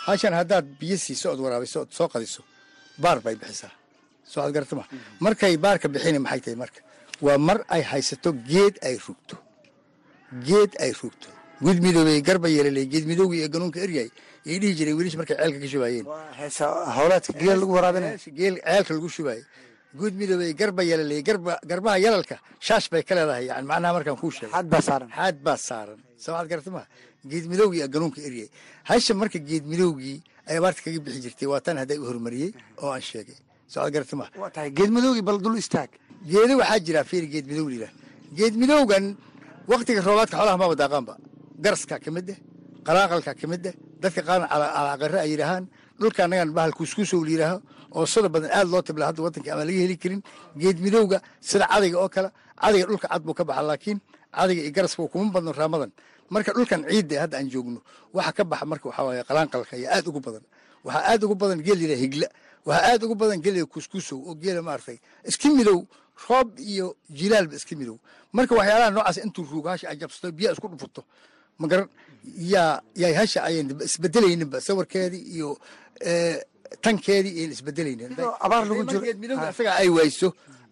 Hashan 0.07 0.35
haddaad 0.41 0.67
biyo 0.81 0.97
siiso 1.05 1.27
ood 1.33 1.41
waraabiso 1.45 1.79
ood 1.83 1.91
soo 1.99 2.09
qadiso 2.13 2.43
baar 3.03 3.19
bay 3.25 3.35
bixisaa. 3.41 3.73
Soo 4.31 4.43
ad 4.47 4.53
garata 4.55 4.75
ma? 4.77 4.85
Markay 5.25 5.55
baarka 5.65 5.87
bixina 5.95 6.19
maxay 6.25 6.41
tahay 6.45 6.57
marka? 6.63 6.81
Waa 7.25 7.39
mar 7.49 7.59
ay 7.75 7.83
haysato 7.91 8.31
geed 8.51 8.75
ay 8.87 8.97
rugto. 9.07 9.37
Geed 10.47 10.73
ay 10.85 10.93
rugto. 11.01 11.29
Gud 11.65 11.79
midoobey 11.85 12.21
garba 12.29 12.49
yeelaley 12.55 12.87
geed 12.93 13.05
midowgii 13.11 13.43
ee 13.45 13.49
ganuunka 13.55 13.79
eryay 13.87 14.09
yay 14.49 14.59
dhihi 14.63 14.75
jireen 14.79 14.97
welish 14.99 15.17
markay 15.21 15.37
ceelka 15.41 15.59
ka 15.63 15.69
geel 18.39 18.55
ceelka 18.67 18.93
lagu 18.97 19.09
shubaayey 19.17 19.45
guud 19.99 20.15
midoobey 20.21 20.53
garba 20.61 20.83
yalaley 20.91 21.21
garba 21.29 21.53
garbaha 21.71 21.97
yalalka 22.07 22.37
shaash 22.67 22.87
bay 22.93 23.03
ka 23.09 23.13
leedahay. 23.19 23.45
Yani 23.51 23.67
macnaha 23.71 23.93
markaan 23.97 24.17
kuu 24.23 24.31
sheegay. 24.37 24.53
Xaad 24.55 25.37
baa 25.47 25.57
saaran. 25.69 25.99
Soo 26.23 26.33
waxaad 26.35 26.49
garata 26.53 26.71
maha 26.77 26.87
geed 27.31 27.45
midowgii 27.53 27.83
aa 27.85 27.89
ganuunka 27.95 28.21
eryay 28.29 28.49
hasha 28.91 29.13
marka 29.21 29.39
geed 29.49 29.65
midowgii 29.73 30.19
ay 30.49 30.57
abaarta 30.61 30.81
kaga 30.85 30.99
bixi 31.05 31.21
jirtay 31.25 31.49
waa 31.53 31.61
tan 31.67 31.77
hadday 31.83 31.99
u 32.03 32.05
horumariyey 32.11 32.51
oo 32.83 32.91
aan 32.95 33.03
sheegay. 33.11 33.37
Soo 33.73 33.81
waxaad 33.81 33.95
garata 33.97 34.15
maha 34.21 34.31
waa 34.43 34.51
tahay 34.55 34.71
geed 34.79 34.91
madowgii 34.97 35.25
bal 35.29 35.39
dul 35.45 35.57
istaag. 35.63 35.91
Geedo 36.31 36.55
waxaa 36.61 36.79
jira 36.87 37.01
fiiri 37.11 37.29
geed 37.35 37.47
midow 37.51 37.67
lilah 37.73 37.91
geed 38.39 38.55
midowgan 38.63 39.05
waktiga 39.73 40.01
roobaadka 40.09 40.37
xoolaha 40.41 40.57
maba 40.63 40.75
daaqaanba 40.83 41.15
garaska 41.65 41.97
ka 42.05 42.11
mid 42.17 42.29
eh 42.35 42.39
qalaaqalka 42.87 43.35
ka 43.35 43.47
mid 43.47 43.67
eh 43.67 43.75
dadka 44.03 44.23
qaarna 44.23 44.47
calaaqare 44.49 45.19
ay 45.25 45.31
yidhaahaan 45.35 45.65
dhulka 46.01 46.25
annagan 46.25 46.51
bahal 46.57 46.73
kuuskuusow 46.73 47.21
la 47.25 47.31
yidhaaho 47.31 47.59
oo 47.97 48.07
sida 48.07 48.29
badan 48.29 48.51
aad 48.59 48.69
loo 48.73 48.83
tibla 48.83 49.07
hadda 49.09 49.23
waddanka 49.23 49.53
ama 49.53 49.65
laga 49.65 49.81
heli 49.85 49.97
karin 50.03 50.23
geed 50.57 50.79
midowga 50.85 51.19
sida 51.41 51.67
cadayga 51.73 51.99
oo 51.99 52.09
kale. 52.09 52.31
Cadayga 52.63 52.87
dhulka 52.87 53.09
cad 53.09 53.23
buu 53.23 53.35
ka 53.35 53.45
baxa 53.45 53.63
laakiin 53.63 53.99
cadayga 54.37 54.63
iyo 54.63 54.73
garaska 54.77 55.09
kuma 55.09 55.31
badno 55.33 55.53
raamadan. 55.53 55.91
Marka 56.31 56.53
dhulkan 56.53 56.81
ciidda 56.89 57.21
hadda 57.23 57.37
aan 57.39 57.49
joogno 57.51 57.81
waxa 58.15 58.33
ka 58.33 58.45
baxa 58.45 58.65
marka 58.67 58.89
waxaa 58.89 59.25
qalaanqalka 59.29 59.77
ayaa 59.77 59.95
aad 59.97 60.07
ugu 60.09 60.21
badan. 60.21 60.45
Waxaa 60.85 61.05
aad 61.13 61.25
ugu 61.25 61.35
badan 61.35 61.59
geel 61.67 61.81
yidhaha 61.83 62.01
higla. 62.05 62.29
Waxaa 62.67 62.93
aad 62.93 63.03
ugu 63.05 63.15
badan 63.15 63.41
geela 63.43 63.65
kuuskuusow 63.67 64.19
oo 64.29 64.35
geela 64.35 64.61
maaragtay 64.63 64.99
iska 65.25 65.49
midow 65.49 65.87
roob 66.29 66.59
iyo 66.59 66.97
jilaalba 67.11 67.55
iska 67.57 67.75
midow. 67.77 67.97
Marka 68.33 68.55
waxyaalaha 68.55 68.91
noocaas 68.91 69.17
intuu 69.25 69.45
ruugo 69.51 69.69
hasha 69.69 69.89
ay 69.89 69.97
jabsato 69.97 70.33
biyaa 70.33 70.53
isku 70.53 70.69
dhufurto 70.69 71.03
magaran 71.63 71.89
yaa 72.55 72.81
yaay 73.03 73.15
hasha 73.21 73.41
ayan 73.49 73.67
isbedelayninba 73.89 74.59
sawirkeedii 74.69 75.23
iyo 75.35 75.49
tankeedii 76.85 77.35
iyan 77.39 77.51
isbedelaynin 77.57 78.11
abaar 78.47 78.63
lagu 78.71 78.83
jiro. 78.91 79.01
Geed 79.07 79.19
midowga 79.23 79.51
isagaa 79.55 79.77
ay 79.83 79.89
wayso 79.89 80.29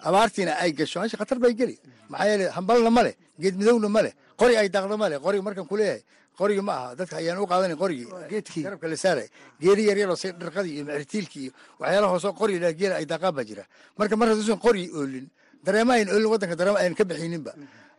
abaartiina 0.09 0.52
ay 0.62 0.71
gasho 0.78 1.00
hasha 1.02 1.16
khatar 1.21 1.38
bay 1.43 1.52
geli. 1.61 1.76
Maxaa 2.11 2.28
yeele 2.31 2.45
hambalna 2.57 2.90
ma 2.97 3.02
leh 3.07 3.14
geed 3.43 3.55
midowna 3.61 3.88
ma 3.88 4.00
leh 4.07 4.12
qori 4.40 4.55
ay 4.61 4.69
daaqdo 4.75 4.97
ma 5.02 5.09
leh 5.11 5.19
qoriga 5.25 5.43
markaan 5.47 5.66
kuleeyahay 5.73 6.02
qorigi 6.38 6.62
ma 6.69 6.73
aha 6.78 6.95
dadka 6.99 7.16
ayaan 7.21 7.38
u 7.43 7.47
qaadanin 7.50 7.76
qorigii 7.83 8.62
garabka 8.64 8.87
la 8.93 8.97
saaray 9.05 9.28
geedi 9.62 9.83
yar 9.88 9.97
yaroo 10.02 10.16
say 10.23 10.31
dharqadii 10.40 10.75
iyo 10.76 10.85
macritiilkii 10.88 11.43
iyo 11.45 11.52
waxyaalaha 11.81 12.12
hoosoo 12.14 12.33
qori 12.40 12.59
la 12.64 12.71
geela 12.81 12.95
ay 13.00 13.07
daaqaan 13.12 13.35
baa 13.37 13.45
jira. 13.50 13.64
Marka 13.99 14.14
mar 14.21 14.28
hadduusan 14.28 14.59
qori 14.66 14.83
oolin 14.99 15.26
dareema 15.64 15.93
ayn 15.99 16.09
oolin 16.14 16.28
waddanka 16.33 16.57
dareema 16.61 16.78
aynan 16.83 16.95
ka 17.00 17.05
bixininba 17.11 17.52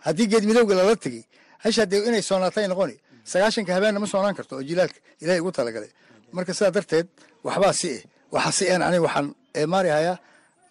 haddii 0.06 0.28
geed 0.32 0.44
midowga 0.50 0.74
lala 0.80 0.96
tegey 0.96 1.24
hasha 1.64 1.84
dee 1.92 2.02
inay 2.10 2.22
soonaatay 2.30 2.66
noqoni. 2.72 2.96
Sagaashanka 3.32 3.72
habeenna 3.76 4.00
ma 4.04 4.08
soonaan 4.14 4.36
karto 4.38 4.54
oo 4.58 4.64
jilaalka 4.70 5.00
ilaahay 5.22 5.42
ugu 5.44 5.52
talagalay. 5.58 5.92
Marka 6.36 6.52
sidaa 6.58 6.72
darteed 6.76 7.08
waxbaa 7.48 7.74
si 7.82 7.88
eh. 7.98 8.02
Waxa 8.34 8.52
si 8.58 8.64
en 8.74 8.82
aniga 8.88 9.04
waxaan 9.08 9.28
eemaari 9.60 9.90
hayaa 9.98 10.18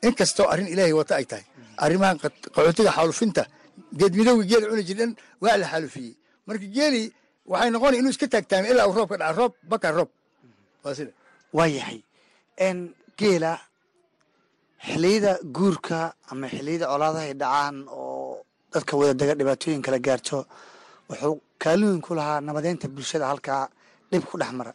in 0.06 0.14
kastoo 0.18 0.46
arrin 0.52 0.68
ilaahay 0.74 0.92
wata 1.00 1.14
ay 1.20 1.26
tahay. 1.30 1.44
Arrimahan 1.84 2.16
qaxootiga 2.54 2.90
xaalufinta 2.96 3.42
geed 3.98 4.12
midowga 4.18 4.44
geela 4.50 4.66
cuni 4.70 4.84
jirdhan 4.88 5.12
waa 5.42 5.56
la 5.60 5.66
xaalufiyey. 5.72 6.12
Marka 6.48 6.66
geelii 6.76 7.06
waxay 7.52 7.70
noqoni 7.74 7.96
inuu 8.00 8.12
iska 8.14 8.26
taagtaamay 8.32 8.70
ilaa 8.72 8.86
uu 8.88 8.94
roob 8.98 9.10
dhaca 9.20 9.32
roob 9.40 9.52
baka 9.70 9.88
roob. 9.98 10.10
Waa 10.84 10.94
sida. 10.98 11.12
Waa 11.56 11.68
yahay. 11.76 11.98
Geela 13.20 13.52
xiliyada 14.88 15.32
guurka 15.56 15.98
ama 16.30 16.46
xiliyada 16.54 16.86
colaadaha 16.92 17.24
ay 17.28 17.34
dhacaan 17.42 17.76
oo 17.88 18.44
dadka 18.72 18.92
wada 19.00 19.14
dega 19.20 19.34
dhibaatooyin 19.40 19.82
kala 19.86 19.98
gaarto 20.06 20.38
wuxuu 21.10 21.34
kaalooyin 21.62 22.00
ku 22.06 22.12
lahaa 22.18 22.38
nabadeynta 22.48 22.86
bulshada 22.94 23.26
halkaa 23.32 23.62
dhib 24.10 24.24
ku 24.30 24.34
dhex 24.40 24.52
mara. 24.58 24.72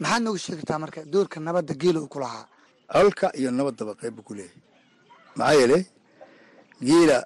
Maxaad 0.00 0.22
nooga 0.24 0.38
sheegi 0.42 0.58
kartaa 0.60 0.78
marka 0.84 1.00
doorka 1.12 1.36
nabadda 1.46 1.72
geela 1.82 1.98
uu 2.04 2.08
ku 2.14 2.18
lahaa? 2.24 2.44
Colka 2.94 3.26
iyo 3.38 3.50
nabaddaba 3.58 3.92
qayb 4.00 4.14
buu 4.16 4.22
ku 4.28 4.32
leeyahay 4.38 4.60
maxaa 5.38 5.54
yeelay 5.60 5.82
geela 6.88 7.16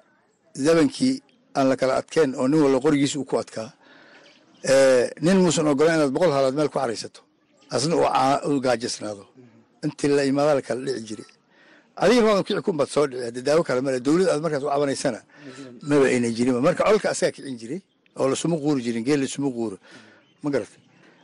zamankii 0.65 1.15
aan 1.57 1.65
la 1.69 1.75
kala 1.79 1.93
adkeen 2.01 2.29
oo 2.39 2.47
nin 2.51 2.59
walba 2.65 2.79
qorigiisa 2.85 3.15
uu 3.19 3.25
ku 3.29 3.35
adkaa 3.43 3.69
nin 5.25 5.37
muusan 5.43 5.67
ogolan 5.71 5.95
inaad 5.97 6.11
boqol 6.15 6.31
halaad 6.37 6.53
meel 6.57 6.69
ku 6.73 6.77
xaraysato 6.81 7.21
asna 7.75 7.95
uu 8.49 8.59
gaajasnaado 8.65 9.23
intii 9.85 10.09
la 10.17 10.23
imaadaa 10.31 10.55
la 10.59 10.61
kala 10.67 10.79
dhici 10.85 11.03
jiray. 11.09 11.27
Adiga 12.03 12.21
maadan 12.25 12.43
kici 12.47 12.61
kunbaad 12.67 12.89
soo 12.95 13.05
dhici 13.11 13.23
hadde 13.27 13.41
daawo 13.47 13.61
kale 13.67 13.79
male 13.85 13.99
dowlad 14.07 14.27
aad 14.31 14.41
markaas 14.43 14.63
u 14.67 14.69
cabanaysana 14.73 15.19
maba 15.89 16.05
aynan 16.13 16.31
jirinba 16.37 16.59
marka 16.67 16.81
colka 16.89 17.07
asagaa 17.13 17.31
kicin 17.35 17.55
jiray 17.61 17.81
oo 18.17 18.27
lasuma 18.31 18.55
quuri 18.57 18.81
jirin 18.85 19.03
geel 19.07 19.19
lasuma 19.21 19.49
quuro 19.51 19.77
ma 20.43 20.49
garatay 20.53 20.81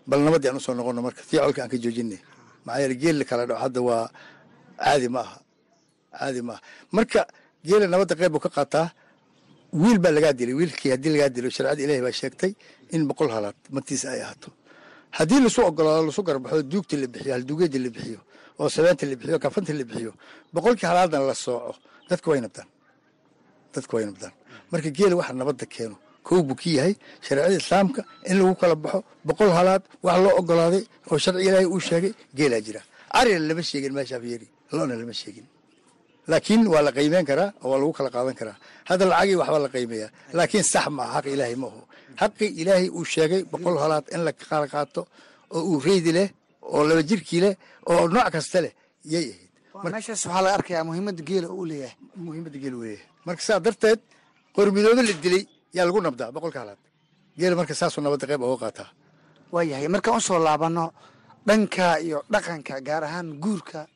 bal 0.08 0.20
nabadii 0.26 0.48
aan 0.50 0.58
u 0.58 0.60
soo 0.60 0.74
noqono 0.74 1.02
marka 1.02 1.22
colka 1.30 1.62
aan 1.64 1.70
ka 1.70 1.78
joojinay 1.78 2.20
maxaa 2.66 2.82
yeele 2.82 2.96
geel 3.02 3.16
la 3.20 3.26
kala 3.30 3.46
dhaco 3.46 3.60
hadda 3.64 3.80
waa 3.82 4.10
caadi 4.78 5.08
ma 5.10 5.20
aha. 5.26 5.38
Caadi 6.20 6.42
ma 6.42 6.54
aha. 6.54 6.62
Marka 6.92 7.22
geela 7.68 7.86
nabadda 7.88 8.16
qayb 8.20 8.32
buu 8.34 8.40
ka 8.46 8.50
qaataa 8.50 8.88
wiil 9.82 10.00
baa 10.04 10.12
lagaa 10.18 10.34
dilay 10.34 10.54
wiilkii 10.60 10.90
haddii 10.94 11.12
lagaa 11.16 11.30
dilo 11.36 11.50
sharcada 11.50 11.82
ilaahi 11.84 12.02
baa 12.06 12.12
sheegtay 12.22 12.52
in 12.96 13.02
boqol 13.10 13.30
halaad 13.36 13.56
martiisa 13.76 14.12
ay 14.16 14.22
ahaato. 14.22 14.50
Haddii 15.18 15.40
lasu 15.46 15.62
ogolaado 15.70 16.06
lasu 16.10 16.22
garbaxo 16.28 16.64
duugta 16.72 16.96
la 17.02 17.08
bixiyo 17.08 17.34
halduugeeda 17.36 17.80
la 17.86 17.90
bixiyo 17.96 18.20
oo 18.60 18.70
sabeenta 18.70 19.06
la 19.10 19.16
bixiyo 19.20 19.40
kafanta 19.40 19.74
la 19.74 19.84
bixiyo 19.90 20.12
boqolkii 20.54 20.88
halaadna 20.92 21.20
la 21.30 21.34
sooco 21.36 21.76
dadka 22.10 22.28
way 22.32 22.40
nabdaan 22.46 22.68
dadka 23.74 23.92
way 23.98 24.06
nabdaan 24.10 24.34
marka 24.72 24.90
geela 24.98 25.16
waxa 25.20 25.34
nabadda 25.34 25.66
keeno 25.66 25.96
kow 26.28 26.40
buu 26.48 26.56
ki 26.62 26.70
yahay. 26.78 26.94
Shareecada 27.26 27.56
islaamka 27.62 28.02
in 28.30 28.36
lagu 28.40 28.54
kala 28.62 28.76
baxo 28.84 29.00
boqol 29.28 29.50
halaad 29.58 29.84
wax 30.06 30.18
loo 30.24 30.34
ogolaaday 30.40 30.84
oo 31.12 31.18
sharciga 31.24 31.44
ilaahay 31.50 31.68
uu 31.74 31.80
sheegay 31.90 32.14
geelaa 32.38 32.62
jira. 32.66 32.82
Arina 33.18 33.40
lama 33.50 33.64
sheegin 33.70 33.94
meeshaa 33.98 34.20
fiiri 34.24 34.48
loona 34.76 34.96
lama 35.02 35.14
sheegin. 35.22 35.46
Laakiin 36.32 36.62
waa 36.74 36.82
la 36.88 36.92
qiimeyn 36.98 37.26
karaa 37.30 37.50
oo 37.64 37.70
waa 37.72 37.80
lagu 37.82 37.94
kala 37.98 38.10
qaadan 38.16 38.36
karaa. 38.40 38.58
Hadda 38.90 39.04
lacagii 39.12 39.38
waxbaa 39.42 39.62
la 39.66 39.70
qiimeeyaa. 39.76 40.10
Laakiin 40.38 40.64
sax 40.74 40.86
ma 40.98 41.04
aha 41.08 41.20
xaq 41.22 41.28
ilaahay 41.36 41.56
ma 41.64 41.68
aho 41.72 41.82
xaqii 42.22 42.50
ilaahay 42.62 42.88
uu 42.98 43.06
sheegay 43.14 43.42
boqol 43.52 43.76
halaad 43.84 44.06
in 44.16 44.22
la 44.28 44.32
kala 44.50 44.68
qaato 44.74 45.02
oo 45.56 45.62
uu 45.72 45.78
reydi 45.88 46.12
leh 46.18 46.28
oo 46.74 46.82
laba 46.90 47.02
jirkii 47.10 47.42
leh 47.46 47.54
oo 47.92 48.04
nooc 48.14 48.28
kasta 48.36 48.60
leh 48.66 48.74
yay 49.14 49.28
ahayd. 49.34 49.94
Meeshaas 49.94 50.22
waxaa 50.26 50.42
laga 50.46 50.56
arkayaa 50.58 50.84
muhiimadda 50.90 51.24
geela 51.30 51.48
uu 51.58 51.66
leeyahay. 51.72 51.96
Muhiimadda 52.26 52.58
geel 52.64 52.76
weeye. 52.82 53.00
Marka 53.26 53.42
saa 53.48 53.60
darteed 53.66 54.00
qormidoobe 54.56 55.02
la 55.10 55.14
dilay 55.26 55.44
yaa 55.76 55.86
lagu 55.88 56.00
nabdaa 56.02 56.30
boqolka 56.36 56.60
halaad 56.64 56.82
geela 57.40 57.56
marka 57.60 57.74
saasuu 57.82 58.02
nabadda 58.02 58.26
qayb 58.30 58.42
oga 58.42 58.60
qaataa 58.64 58.90
waa 59.52 59.64
yahay. 59.64 59.88
Markaan 59.88 60.18
u 60.18 60.22
soo 60.22 60.40
laabano 60.40 60.92
dhanka 61.48 62.00
iyo 62.00 62.24
dhaqanka 62.30 62.82
gaar 62.82 63.04
ahaan 63.04 63.40
guurka 63.44 63.88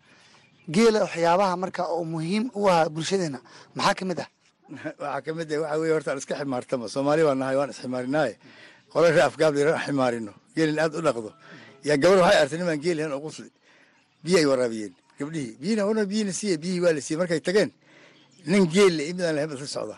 geela 0.69 0.99
waxyaabaha 1.05 1.55
marka 1.63 1.83
oo 1.93 2.03
muhiim 2.03 2.51
u 2.55 2.67
ah 2.69 2.89
bulshadeena 2.89 3.39
maxaa 3.75 3.95
ka 3.99 4.05
mid 4.05 4.19
ah? 4.19 4.29
Waxaa 5.01 5.21
ka 5.25 5.33
mid 5.33 5.51
ah 5.53 5.59
waxaa 5.61 5.79
weye 5.81 5.93
horta 5.93 6.09
aan 6.11 6.19
iska 6.21 6.35
ximaartama. 6.39 6.85
Soomaali 6.87 7.23
baan 7.27 7.39
nahay 7.41 7.55
waan 7.59 7.69
isximaarinaaye 7.73 8.35
qole 8.93 9.07
ree 9.15 9.25
afgaabli 9.29 9.59
aan 9.63 9.81
ximaarino. 9.85 10.33
Geelin 10.55 10.79
aad 10.79 10.93
u 10.99 11.01
dhaqdo. 11.07 11.29
Yaa 11.87 11.97
gabar 11.97 12.17
waxay 12.23 12.39
artay 12.41 12.57
nimaan 12.59 12.79
geel 12.85 12.97
lahayn 12.97 13.13
oo 13.15 13.21
qusli 13.27 13.49
biyo 14.23 14.37
ay 14.41 14.45
waraabiyeen 14.51 14.93
gabdhihii. 15.19 15.55
Biyina 15.61 16.05
biyina 16.11 16.31
siiye 16.39 16.55
biyihii 16.63 16.83
waa 16.85 16.93
la 16.97 17.01
siiyey. 17.01 17.19
Markay 17.21 17.41
tageen 17.47 17.71
nin 18.51 18.63
geel 18.75 18.93
le 18.97 19.03
imid 19.09 19.23
aan 19.25 19.35
lahayn 19.35 19.49
bas 19.51 19.61
la 19.65 19.67
socda 19.75 19.97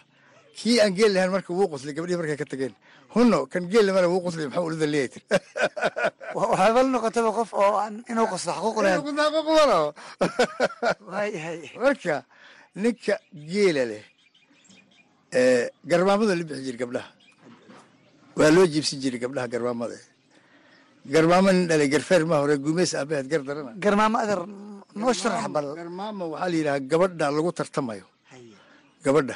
kii 0.57 0.77
aan 0.83 0.91
geel 0.97 1.11
lahayn 1.15 1.31
marka 1.35 1.51
wuu 1.57 1.67
quslay 1.71 1.93
gabdhihii 1.97 2.19
markay 2.21 2.37
ka 2.41 2.45
tageen 2.51 2.73
hunno 3.15 3.39
kan 3.51 3.63
geel 3.71 3.85
lamana 3.87 4.07
wuu 4.13 4.21
quslay 4.25 4.45
maxaa 4.47 4.65
ulada 4.67 4.87
leeyahay 4.93 5.09
tir 5.13 5.23
waxaaba 6.39 6.79
la 6.85 6.89
noqotaba 6.95 7.29
qof 7.37 7.51
oo 7.63 7.73
aan 7.83 7.95
inuu 8.11 8.27
qoslo 8.33 8.51
xaquuq 8.57 8.77
lahayn 8.83 9.01
marka 11.83 12.15
ninka 12.81 13.15
geela 13.51 13.83
leh 13.91 14.03
garmaamada 15.91 16.33
la 16.39 16.43
bixi 16.47 16.63
jiray 16.67 16.79
gabdhaha 16.83 17.09
waa 18.39 18.51
loo 18.55 18.65
jiibsin 18.73 18.99
jiray 19.03 19.19
gabdhaha 19.23 19.47
garmaamada 19.53 19.97
garmaamo 21.13 21.49
nin 21.55 21.65
dhalay 21.69 21.89
garfeer 21.93 22.23
ma 22.29 22.35
hore 22.41 22.55
gumeys 22.65 22.91
aabaheed 22.99 23.27
gar 23.31 23.41
darana 23.47 23.71
garmaamo 23.83 24.17
adeer 24.23 24.41
noo 25.01 25.13
sharax 25.19 25.45
bal 25.55 25.67
garmaamo 25.79 26.23
waxaa 26.33 26.49
la 26.51 26.55
yidhaha 26.59 26.79
gabadha 26.91 27.25
lagu 27.37 27.51
tartamayo 27.59 28.05
gabadha 29.05 29.35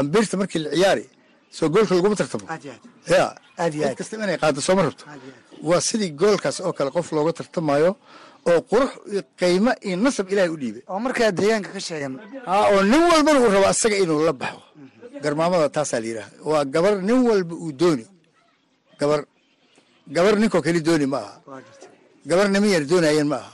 ambirta 0.00 0.34
markii 0.40 0.60
la 0.64 0.70
ciyaari 0.76 1.04
soo 1.56 1.68
goolka 1.74 1.92
laguma 1.96 2.16
tartamo 2.20 2.44
ya 3.12 3.24
cid 3.72 3.94
kasta 3.98 4.14
inay 4.16 4.38
qaado 4.42 4.60
sooma 4.66 4.82
rabto. 4.86 5.04
Waa 5.68 5.80
sidii 5.88 6.10
goolkaas 6.20 6.56
oo 6.66 6.72
kale 6.76 6.90
qof 6.96 7.08
looga 7.16 7.32
tartamayo 7.38 7.90
oo 8.50 8.60
qurux 8.70 8.90
iyo 9.12 9.22
qiimo 9.40 9.72
iyo 9.86 9.96
nasab 10.04 10.26
ilaahay 10.32 10.50
u 10.54 10.58
dhiibay. 10.62 10.82
Oo 10.90 10.98
markaa 11.04 11.30
deegaanka 11.38 11.70
ka 11.76 11.80
sheegan. 11.86 12.14
Oo 12.54 12.78
nin 12.90 13.02
walbana 13.10 13.38
uu 13.42 13.50
rabo 13.54 13.66
asaga 13.72 13.96
inuu 14.02 14.20
la 14.28 14.32
baxo. 14.40 14.60
Garmaamada 15.22 15.68
taasaa 15.76 16.00
la 16.02 16.06
yidhaha 16.10 16.30
waa 16.50 16.64
gabar 16.74 16.94
nin 17.08 17.18
walba 17.28 17.54
uu 17.64 17.72
dooni. 17.80 18.04
Gabar 19.00 19.20
gabar 20.16 20.34
ninkoo 20.40 20.62
keli 20.66 20.80
dooni 20.88 21.06
ma 21.12 21.18
aha. 21.26 21.34
Gabar 22.30 22.46
niman 22.52 22.70
yar 22.74 22.84
doonayeen 22.90 23.28
ma 23.32 23.36
aha 23.42 23.52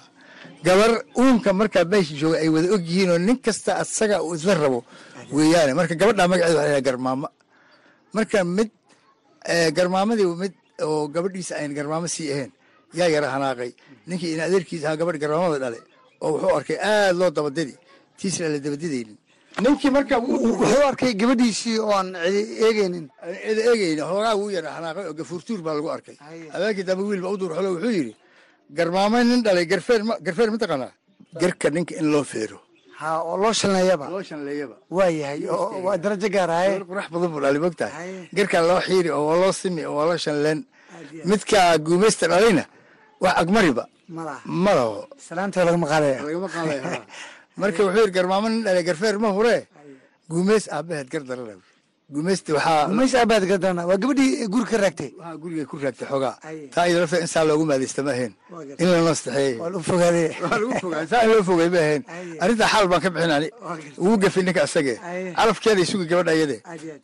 gabar 0.66 0.92
uunka 1.21 1.50
markaa 1.61 1.85
meesha 1.92 2.14
jooga 2.21 2.37
ay 2.42 2.49
wada 2.54 2.68
og 2.75 2.83
yihiin 2.88 3.11
oo 3.14 3.18
nin 3.28 3.38
kasta 3.44 3.71
asaga 3.83 4.16
uu 4.26 4.35
isla 4.38 4.54
rabo 4.64 4.80
weeyaane. 5.37 5.73
Marka 5.78 5.94
gabadhaa 6.00 6.28
magaceeda 6.33 6.62
yidhaha 6.66 6.80
garmaamo. 6.88 7.28
Marka 8.16 8.38
mid 8.56 8.71
eh, 9.52 9.68
garmaamadii 9.76 10.26
mid 10.42 10.54
oo 10.87 11.09
gabadhiisa 11.14 11.54
ayn 11.61 11.73
garmaamo 11.78 12.06
sii 12.14 12.28
ahayn 12.35 12.52
yaa 12.99 13.09
yara 13.14 13.28
hanaaqay. 13.35 13.71
Ninkii 14.09 14.33
in 14.35 14.40
adeerkiisa 14.47 14.87
ahaa 14.88 14.97
gabadh 15.00 15.18
garmaamada 15.23 15.59
dhale 15.64 15.78
oo 16.25 16.30
wuxuu 16.35 16.56
arkay 16.59 16.78
aad 16.90 17.14
loo 17.21 17.30
dabadadi 17.37 17.75
tiisna 18.18 18.49
la 18.52 18.59
dabadidaynin. 18.64 19.16
Ninkii 19.62 19.90
marka 19.97 20.16
wuxuu 20.18 20.83
arkay 20.90 21.12
gabadhiisii 21.21 21.78
oo 21.85 21.92
aan 21.99 22.09
cidi 22.25 22.42
eegaynin 22.66 23.06
ida 23.50 23.62
eegayna 23.71 24.02
hoogaa 24.11 24.35
wuu 24.40 24.50
yara 24.56 24.68
xanaaqay 24.76 25.04
oo 25.11 25.14
gafuurtuur 25.18 25.61
baa 25.66 25.75
lagu 25.78 25.88
arkay. 25.97 26.16
Habeenkii 26.54 26.85
dambe 26.88 27.02
wiil 27.09 27.21
baa 27.25 27.33
u 27.35 27.38
duur 27.40 27.52
xolo 27.56 27.68
wuxuu 27.75 27.92
yidhi 27.99 28.14
garmaamay 28.71 29.25
nin 29.25 29.42
dhalay 29.42 29.66
garfeer 29.66 30.02
ma 30.04 30.14
garfeer 30.26 30.50
ma 30.50 30.59
taqaanaa? 30.59 30.92
Garka 31.40 31.71
ninka 31.71 31.94
in 32.00 32.11
loo 32.12 32.25
feero. 32.25 32.59
Ha 33.00 33.23
oo 33.23 33.37
loo 33.37 33.52
shalneeyaba 33.52 34.06
loo 34.09 34.23
shanleeyaba 34.23 34.76
waa 34.97 35.11
yahay 35.11 35.47
oo 35.50 35.83
waa 35.87 35.97
darajo 35.99 36.28
gaaraye 36.37 36.78
gabar 36.78 36.87
qurax 36.90 37.06
badan 37.12 37.30
buu 37.33 37.40
dhalay 37.44 37.90
Haye. 37.99 38.28
garkaa 38.37 38.62
loo 38.71 38.80
xiiri 38.87 39.11
oo 39.11 39.25
waa 39.28 39.40
loo 39.42 39.52
simi 39.52 39.83
oo 39.88 39.94
waa 39.99 40.06
loo 40.11 40.16
shanleen 40.25 40.61
midka 41.30 41.59
guumaysta 41.87 42.28
dhalayna 42.33 42.64
wax 43.23 43.35
agmariba 43.42 43.85
malaha. 44.09 44.40
Ma 44.47 44.73
laho 44.78 45.09
salaanta 45.26 45.64
lagama 45.66 45.87
qaadaya 45.92 46.21
lagama 46.23 46.49
qaaday 46.54 46.80
marka 47.61 47.80
wuxuu 47.85 48.00
yidhi 48.00 48.14
garmaamo 48.16 48.49
nin 48.49 48.62
dhalay 48.66 48.85
garfeer 48.88 49.16
ma 49.18 49.28
huree? 49.37 49.62
Guumays 50.30 50.64
aabaheed 50.76 51.09
gar 51.12 51.23
darana 51.28 51.54
guumaysta 52.12 52.52
waxaa 52.56 52.88
maysa 52.99 53.16
abaad 53.25 53.44
gadana 53.50 53.82
waa 53.88 53.96
gabadhii 54.02 54.46
guri 54.52 54.64
ka 54.70 54.76
raagtay. 54.82 55.11
Guriga 55.42 55.64
ku 55.70 55.76
raagtay 55.84 56.06
xoogaa. 56.12 56.37
Taa 56.75 56.87
iyada 56.88 57.00
lafta 57.02 57.20
in 57.25 57.26
saa 57.34 57.44
loogu 57.49 57.64
maadaysta 57.70 58.02
ma 58.06 58.11
ahayn. 58.16 58.32
In 58.82 58.87
la 58.92 58.99
nastaxeeyey 59.08 59.56
waa 59.62 59.70
lagu 59.73 59.82
fogaaday 59.90 60.28
waa 60.44 60.58
lagu 60.62 60.75
fogaa 60.82 61.06
saa 61.11 61.23
in 61.25 61.30
loo 61.32 61.42
fogay 61.49 61.68
ma 61.75 61.78
ahayn. 61.87 62.02
Arrintaa 62.42 62.68
xaal 62.73 62.87
baan 62.92 63.00
ka 63.04 63.08
bixin 63.14 63.30
ani 63.37 63.49
Waa 63.64 63.76
gartay. 63.76 64.04
wuu 64.04 64.16
gafay 64.23 64.42
ninka 64.46 64.62
asage 64.66 64.94
Aye. 65.08 65.32
calafkeeda 65.38 65.80
isuga 65.87 66.04
gabadha 66.11 66.32
aad. 66.42 66.52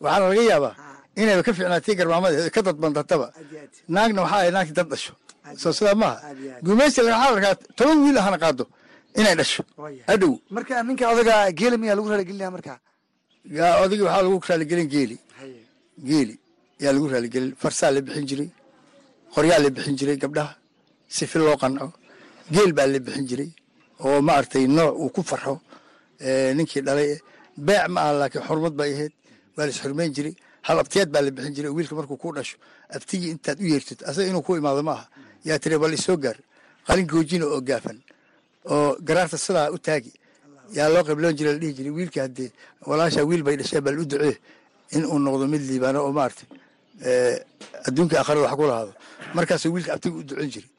waxaana 0.03 0.25
laga 0.31 0.43
yaabaa 0.51 0.73
Ah. 0.77 1.21
inayba 1.21 1.41
ka 1.47 1.51
fiicnaatii 1.55 1.95
garmaamada 1.99 2.49
ka 2.55 2.61
dadbantataba 2.67 3.27
naagna 3.93 4.19
waxaa 4.25 4.41
ay 4.45 4.51
naagti 4.55 4.73
dad 4.77 4.87
dhasho. 4.91 5.13
Soo 5.61 5.73
sidaa 5.77 5.95
maaha. 6.01 6.17
Guumaysi 6.65 6.99
waxaa 7.01 7.31
la 7.31 7.35
arkaa 7.37 7.55
toban 7.77 7.97
wiil 8.05 8.17
ahana 8.21 8.37
qaado 8.43 8.65
inay 9.19 9.35
dhasho. 9.39 9.63
Hadhow. 10.09 10.33
Marka 10.55 10.73
ninka 10.87 11.05
odaga 11.13 11.33
geela 11.59 11.75
miyaa 11.81 11.95
lagu 11.97 12.07
raaligelinaya 12.11 12.51
marka 12.57 12.73
gaa 13.45 13.81
odagii 13.83 14.05
waxaa 14.07 14.23
lagu 14.23 14.39
raaligelin 14.49 14.89
geeli. 14.89 15.17
Geeli 16.09 16.39
yaa 16.79 16.93
lagu 16.93 17.07
raaligelin. 17.13 17.53
Farsaa 17.61 17.91
la 17.91 18.01
bixin 18.01 18.25
jiray 18.29 18.49
qoryaa 19.33 19.59
la 19.59 19.69
bixin 19.69 19.95
jiray 19.99 20.17
gabdhaha 20.17 20.55
si 21.07 21.25
fil 21.27 21.41
loo 21.41 21.57
qanco. 21.57 21.93
Geel 22.51 22.71
baa 22.73 22.87
la 22.87 22.99
bixin 22.99 23.25
jiray 23.29 23.49
oo 23.99 24.21
maaragtay 24.21 24.67
nooc 24.67 24.93
uu 25.01 25.09
ku 25.09 25.21
farxo. 25.23 25.61
Ninkii 26.57 26.81
dhalay 26.87 27.09
eh. 27.13 27.19
beec 27.57 27.87
ma 27.93 27.99
aha 28.01 28.13
laakiin 28.21 28.43
xurmad 28.47 28.73
bay 28.79 28.93
ahayd. 28.93 29.13
Waa 29.55 29.65
la 29.65 29.71
isxurmayn 29.71 30.13
jiray. 30.15 30.35
Hal 30.67 30.77
abtiyaad 30.79 31.09
baa 31.13 31.21
la 31.21 31.31
bixin 31.31 31.53
jiray. 31.57 31.71
Wiilka 31.77 31.95
markuu 31.95 32.17
ku 32.23 32.27
dhasho 32.35 32.57
abtigii 32.95 33.31
intaad 33.35 33.57
u 33.63 33.65
yeertid 33.71 33.99
asaga 34.09 34.27
inuu 34.31 34.43
ku 34.47 34.55
imaado 34.55 34.83
ma 34.83 34.93
aha 34.97 35.05
yaa 35.47 35.59
tiri 35.59 35.77
bal 35.77 35.93
isoo 35.93 36.17
gaar. 36.17 36.37
Qalin 36.87 37.07
goojina 37.11 37.45
oo 37.45 37.61
gaafan 37.61 37.97
oo 38.73 38.97
garaarta 39.07 39.37
sidaa 39.37 39.71
u 39.75 39.77
taagi 39.87 40.11
yaa 40.77 40.89
loo 40.93 41.03
qibloon 41.07 41.35
jiray 41.37 41.53
la 41.53 41.59
dhihi 41.59 41.73
jiray 41.77 41.91
wiilka 41.97 42.19
haddee 42.25 42.51
walaashaa 42.89 43.23
wiil 43.29 43.43
bay 43.43 43.55
dhashee 43.59 43.81
bal 43.85 43.99
u 43.99 44.05
ducee 44.05 44.37
in 44.95 45.03
uu 45.05 45.19
noqdo 45.19 45.45
mid 45.47 45.61
liibaano 45.69 45.99
oo 46.05 46.11
maaragtay 46.17 46.47
eh, 47.07 47.37
adduunka 47.87 48.15
akhrada 48.21 48.41
wax 48.45 48.53
ku 48.59 48.63
lahaado. 48.71 48.93
Markaasuu 49.35 49.71
wiilka 49.75 49.93
abtiga 49.95 50.15
u 50.21 50.23
ducin 50.23 50.49
jiray. 50.53 50.69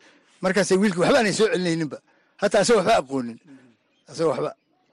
Markaasay 0.44 0.76
wiilka 0.82 0.98
waxba 1.00 1.18
aanay 1.18 1.32
soo 1.32 1.48
celinayninba. 1.52 1.98
Hataa 2.42 2.60
asagoo 2.62 2.78
waxba 2.80 2.96
aqoonin. 3.02 3.38
Asagoo 4.10 4.30
waxba 4.32 4.50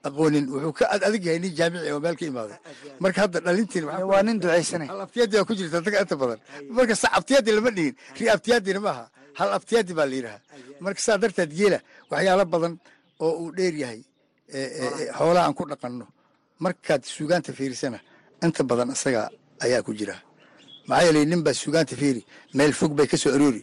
aqoonin 0.08 0.44
wuxuu 0.52 0.72
ka 0.78 0.84
ad 0.94 1.02
adag 1.06 1.24
yahay 1.24 1.38
nin 1.44 1.52
jaamici 1.58 1.90
oo 1.92 2.00
meel 2.00 2.16
ka 2.16 2.24
imaaday. 2.26 2.58
Marka 3.02 3.18
hadda 3.24 3.38
dhalintiin 3.46 3.84
waa 4.10 4.22
nin 4.22 4.36
ducaysanay 4.42 4.88
hal 4.88 5.00
abtiyaadi 5.06 5.44
ku 5.48 5.52
jirta 5.58 5.80
dadka 5.80 6.00
inta 6.02 6.16
badan. 6.16 6.38
Marka 6.76 6.94
sa 7.02 7.08
abtiyaadi 7.18 7.50
lama 7.56 7.70
dhigin 7.76 7.94
ri 8.18 8.24
abtiyaadina 8.34 8.80
maaha. 8.80 9.04
Hal 9.38 9.50
abtiyaadi 9.58 9.92
baa 9.98 10.06
la 10.10 10.14
yidhaha 10.18 10.38
marka 10.80 11.00
saa 11.06 11.18
darteed 11.22 11.52
geela 11.58 11.78
waxyaalo 12.10 12.44
badan 12.54 12.72
oo 13.20 13.32
uu 13.42 13.52
dheer 13.56 13.74
yahay 13.82 14.00
xoolaha 15.18 15.44
aan 15.46 15.54
ku 15.58 15.64
dhaqanno. 15.70 16.06
Markaad 16.64 17.02
suugaanta 17.04 17.52
fiirisana 17.58 17.98
inta 18.44 18.62
badan 18.70 18.90
isaga 18.96 19.22
ayaa 19.64 19.82
ku 19.86 19.92
jira. 19.98 20.16
Maxaa 20.88 21.04
yeelay 21.06 21.24
nin 21.30 21.42
baa 21.46 21.54
suugaanta 21.62 21.94
fiiri 22.00 22.22
meel 22.56 22.72
fog 22.72 22.92
bay 22.98 23.06
ka 23.06 23.16
soo 23.16 23.32
aroori. 23.36 23.62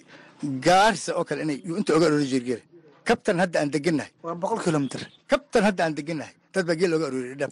Gaarisa 0.65 1.11
oo 1.17 1.23
kale 1.27 1.41
inay 1.45 1.59
inta 1.79 1.91
oga 1.95 2.05
aroori 2.09 2.25
jir 2.33 2.43
geela 2.47 2.63
kabtan 3.07 3.37
hadda 3.43 3.57
aan 3.61 3.69
degannahay 3.75 4.11
waa 4.23 4.35
boqol 4.41 4.59
kilomitr 4.65 5.01
kabtan 5.31 5.63
hadda 5.67 5.81
aan 5.85 5.93
degannahay 5.97 6.33
dad 6.53 6.65
baa 6.67 6.75
geel 6.79 6.93
oga 6.97 7.05
aroori 7.09 7.35
dhab 7.41 7.51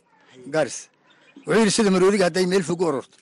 gaaris 0.54 0.78
wuxuu 1.46 1.60
yidhi 1.62 1.72
sida 1.78 1.90
maroodiga 1.96 2.26
hadday 2.28 2.46
meel 2.52 2.64
fog 2.70 2.82
u 2.82 2.86
ororto 2.92 3.18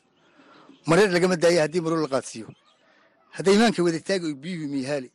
mareer 0.89 1.10
lagama 1.15 1.36
daaya 1.43 1.62
haddii 1.65 1.82
maroor 1.86 2.02
la 2.06 2.10
qaadsiiyo. 2.13 2.47
Hadday 3.38 3.54
imaanka 3.58 3.80
wada 3.86 3.99
taagi 4.10 4.26
oy 4.30 4.36
biyuhu 4.43 4.65
miihaali 4.73 5.10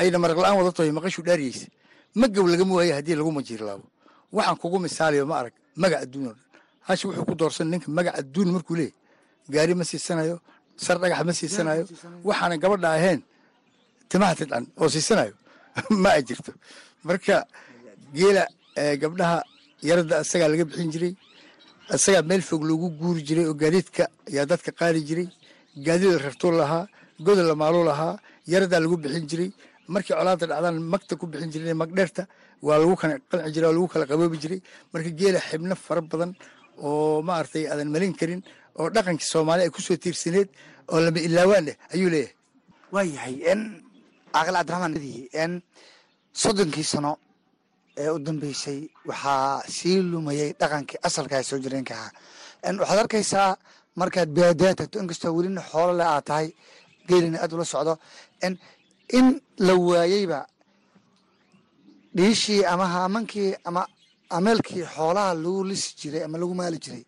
ayna 0.00 0.18
maraq 0.24 0.38
la'aan 0.42 0.56
wada 0.60 0.72
tahay 0.76 0.92
maqashu 0.98 1.20
dhaariyeysa 1.28 1.66
magaw 2.14 2.46
lagama 2.46 2.74
waayo 2.74 2.94
haddii 2.98 3.14
lagu 3.14 3.30
majiirlaabo? 3.32 3.84
Waxaan 4.32 4.56
kugu 4.56 4.78
misaaliyo 4.78 5.26
ma 5.26 5.34
arag 5.40 5.54
magac 5.76 6.02
adduun 6.04 6.26
oo 6.28 6.34
dhan 6.34 6.46
hashi 6.86 7.06
wuxuu 7.06 7.24
ku 7.24 7.34
doorsan 7.34 7.68
ninka 7.70 7.88
magac 7.90 8.14
adduun 8.20 8.48
markuu 8.54 8.76
leeyahy 8.76 8.94
gaari 9.52 9.74
ma 9.74 9.84
siisanayo 9.84 10.36
sar 10.76 10.98
dhagax 10.98 11.24
ma 11.28 11.32
siisanayo. 11.32 11.84
Waxaana 12.24 12.56
gabadha 12.62 12.88
ahayn 12.98 13.20
timaha 14.08 14.34
tidcan 14.38 14.64
oo 14.80 14.88
siisanayo. 14.88 15.34
Ma 16.02 16.10
ay 16.16 16.22
jirto. 16.28 16.52
Marka 17.04 17.46
geela 18.12 18.44
eh, 18.76 18.96
gabdhaha 18.98 19.38
yarada 19.82 20.20
isagaa 20.24 20.48
laga 20.52 20.64
bixin 20.64 20.90
jiray 20.94 21.14
isagaa 21.94 22.22
meel 22.22 22.42
fog 22.42 22.62
loogu 22.68 22.88
guuri 22.98 23.22
jiray 23.28 23.46
oo 23.46 23.54
gaadiidka 23.54 24.04
ayaa 24.28 24.46
dadka 24.50 24.70
qaadi 24.72 25.00
jiray. 25.08 25.28
Gaadiid 25.86 26.10
la 26.14 26.18
rartuu 26.26 26.50
lahaa 26.60 26.88
goda 27.20 27.42
la 27.42 27.54
maaluu 27.54 27.84
lahaa 27.90 28.18
yaradaa 28.52 28.80
lagu 28.84 28.96
bixin 28.96 29.26
jiray 29.30 29.50
markii 29.94 30.14
colaada 30.18 30.44
dhacdaan 30.50 30.76
magta 30.92 31.12
ku 31.20 31.24
bixin 31.30 31.50
jiray 31.54 31.74
magdheerta 31.82 32.22
waa 32.66 32.78
lagu 32.82 32.94
kala 33.00 33.14
qanci 33.30 33.50
jiray 33.54 33.68
waa 33.68 33.76
lagu 33.78 33.88
kala 33.92 34.04
qaboobi 34.10 34.36
jiray. 34.42 34.60
Marka 34.92 35.10
geela 35.18 35.40
xibno 35.48 35.74
fara 35.86 36.00
badan 36.10 36.30
oo 36.86 37.22
maaragtay 37.28 37.64
aadan 37.72 37.88
malin 37.94 38.12
karin 38.20 38.40
oo 38.78 38.86
dhaqankii 38.94 39.28
soomaali 39.32 39.62
ay 39.64 39.70
ku 39.74 39.80
soo 39.86 39.96
tiirsaneed 40.02 40.48
oo 40.92 40.98
lama 41.04 41.20
ilaawaan 41.26 41.64
leh 41.68 41.76
ayuu 41.94 42.10
leeyahay. 42.14 42.34
Waa 42.94 43.04
yahay 43.14 43.34
n 43.58 43.60
caaqil 44.34 44.54
cabdiraxmaan 44.56 44.94
n 45.50 45.52
soddonkii 46.42 46.86
sano 46.92 47.12
ee 48.02 48.10
u 48.14 48.18
dambeysay 48.26 48.78
waxaa 49.08 49.62
sii 49.76 49.98
lumayay 50.12 50.50
dhaqankii 50.60 50.98
asalkaa 51.08 51.42
soo 51.48 51.58
jireenka 51.64 51.94
ahaa. 51.98 52.12
N 52.72 52.74
waxaad 52.80 52.98
arkaysaa 53.04 53.50
markaad 54.00 54.28
baadiyaa 54.36 54.74
tagto 54.80 54.96
inkastoo 55.02 55.32
welina 55.36 55.62
xoolo 55.70 55.92
le 56.00 56.04
aad 56.14 56.24
tahay 56.28 56.48
geelina 57.08 57.38
aad 57.42 57.52
ula 57.56 57.64
socdo. 57.72 57.94
N 58.50 58.54
in 59.18 59.26
la 59.66 59.74
waayeyba 59.88 60.40
dhiishii 62.16 62.64
ama 62.72 62.86
haamankii 62.94 63.50
ama 63.68 63.82
ameelkii 64.36 64.84
xoolaha 64.94 65.34
lagu 65.44 65.64
lisi 65.70 65.90
jiray 66.00 66.22
ama 66.26 66.36
lagu 66.42 66.54
maali 66.60 66.78
jiray 66.84 67.04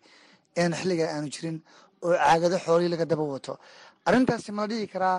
een 0.61 0.71
xilligaa 0.79 1.09
aanu 1.15 1.27
jirin 1.35 1.57
oo 2.05 2.13
caagado 2.23 2.57
xoolihii 2.65 2.91
laga 2.93 3.05
daba 3.11 3.23
wato. 3.33 3.53
Arrintaasi 4.07 4.51
ma 4.51 4.61
la 4.63 4.67
dhihi 4.71 4.87
karaa 4.93 5.17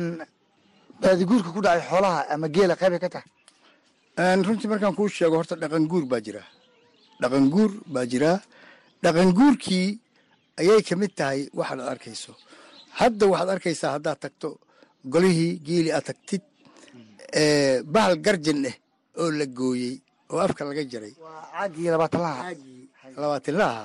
n 0.00 0.04
baadiguurka 1.02 1.50
ku 1.54 1.60
dhacay 1.64 1.82
xoolaha 1.90 2.20
ama 2.32 2.46
geela 2.54 2.74
qeybay 2.80 3.00
ka 3.04 3.08
tahay? 3.14 3.28
Runtii 4.46 4.68
markaan 4.72 4.94
kuu 4.98 5.08
sheego 5.16 5.36
horta 5.40 5.54
dhaqan 5.62 5.84
guur 5.90 6.04
baa 6.12 6.20
jira. 6.26 6.42
Dhaqan 7.22 7.44
guur 7.54 7.70
baa 7.94 8.06
jiraa 8.12 8.38
dhaqan 9.04 9.28
guurkii 9.38 9.88
ayay 10.60 10.80
ka 10.88 10.94
mid 11.00 11.12
tahay 11.18 11.40
waxaad 11.58 11.80
arkayso. 11.92 12.32
Hadda 13.00 13.24
waxaad 13.32 13.50
arkaysaa 13.54 13.92
haddaad 13.96 14.18
tagto 14.24 14.48
golihii 15.12 15.58
geeli 15.66 15.90
aad 15.92 16.04
tagtid 16.08 16.42
ee, 17.40 17.82
bahal 17.94 18.14
garjan 18.24 18.64
eh 18.70 18.76
oo 19.20 19.30
la 19.38 19.46
gooyey 19.46 19.94
oo 20.30 20.38
afka 20.44 20.64
laga 20.64 20.82
jaray. 20.92 21.14
Waa 21.24 21.42
caagii 21.52 21.88
labaatan 21.94 22.20
laha 22.26 22.42
labaatan 23.22 23.54
laha 23.60 23.82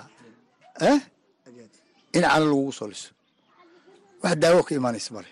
eh 0.91 0.99
in 2.15 2.21
cano 2.23 2.45
lagugu 2.51 2.71
soo 2.77 2.87
liso. 2.91 3.09
Wax 4.23 4.35
daawo 4.41 4.63
ka 4.67 4.71
imaanaysa 4.75 5.11
male 5.15 5.31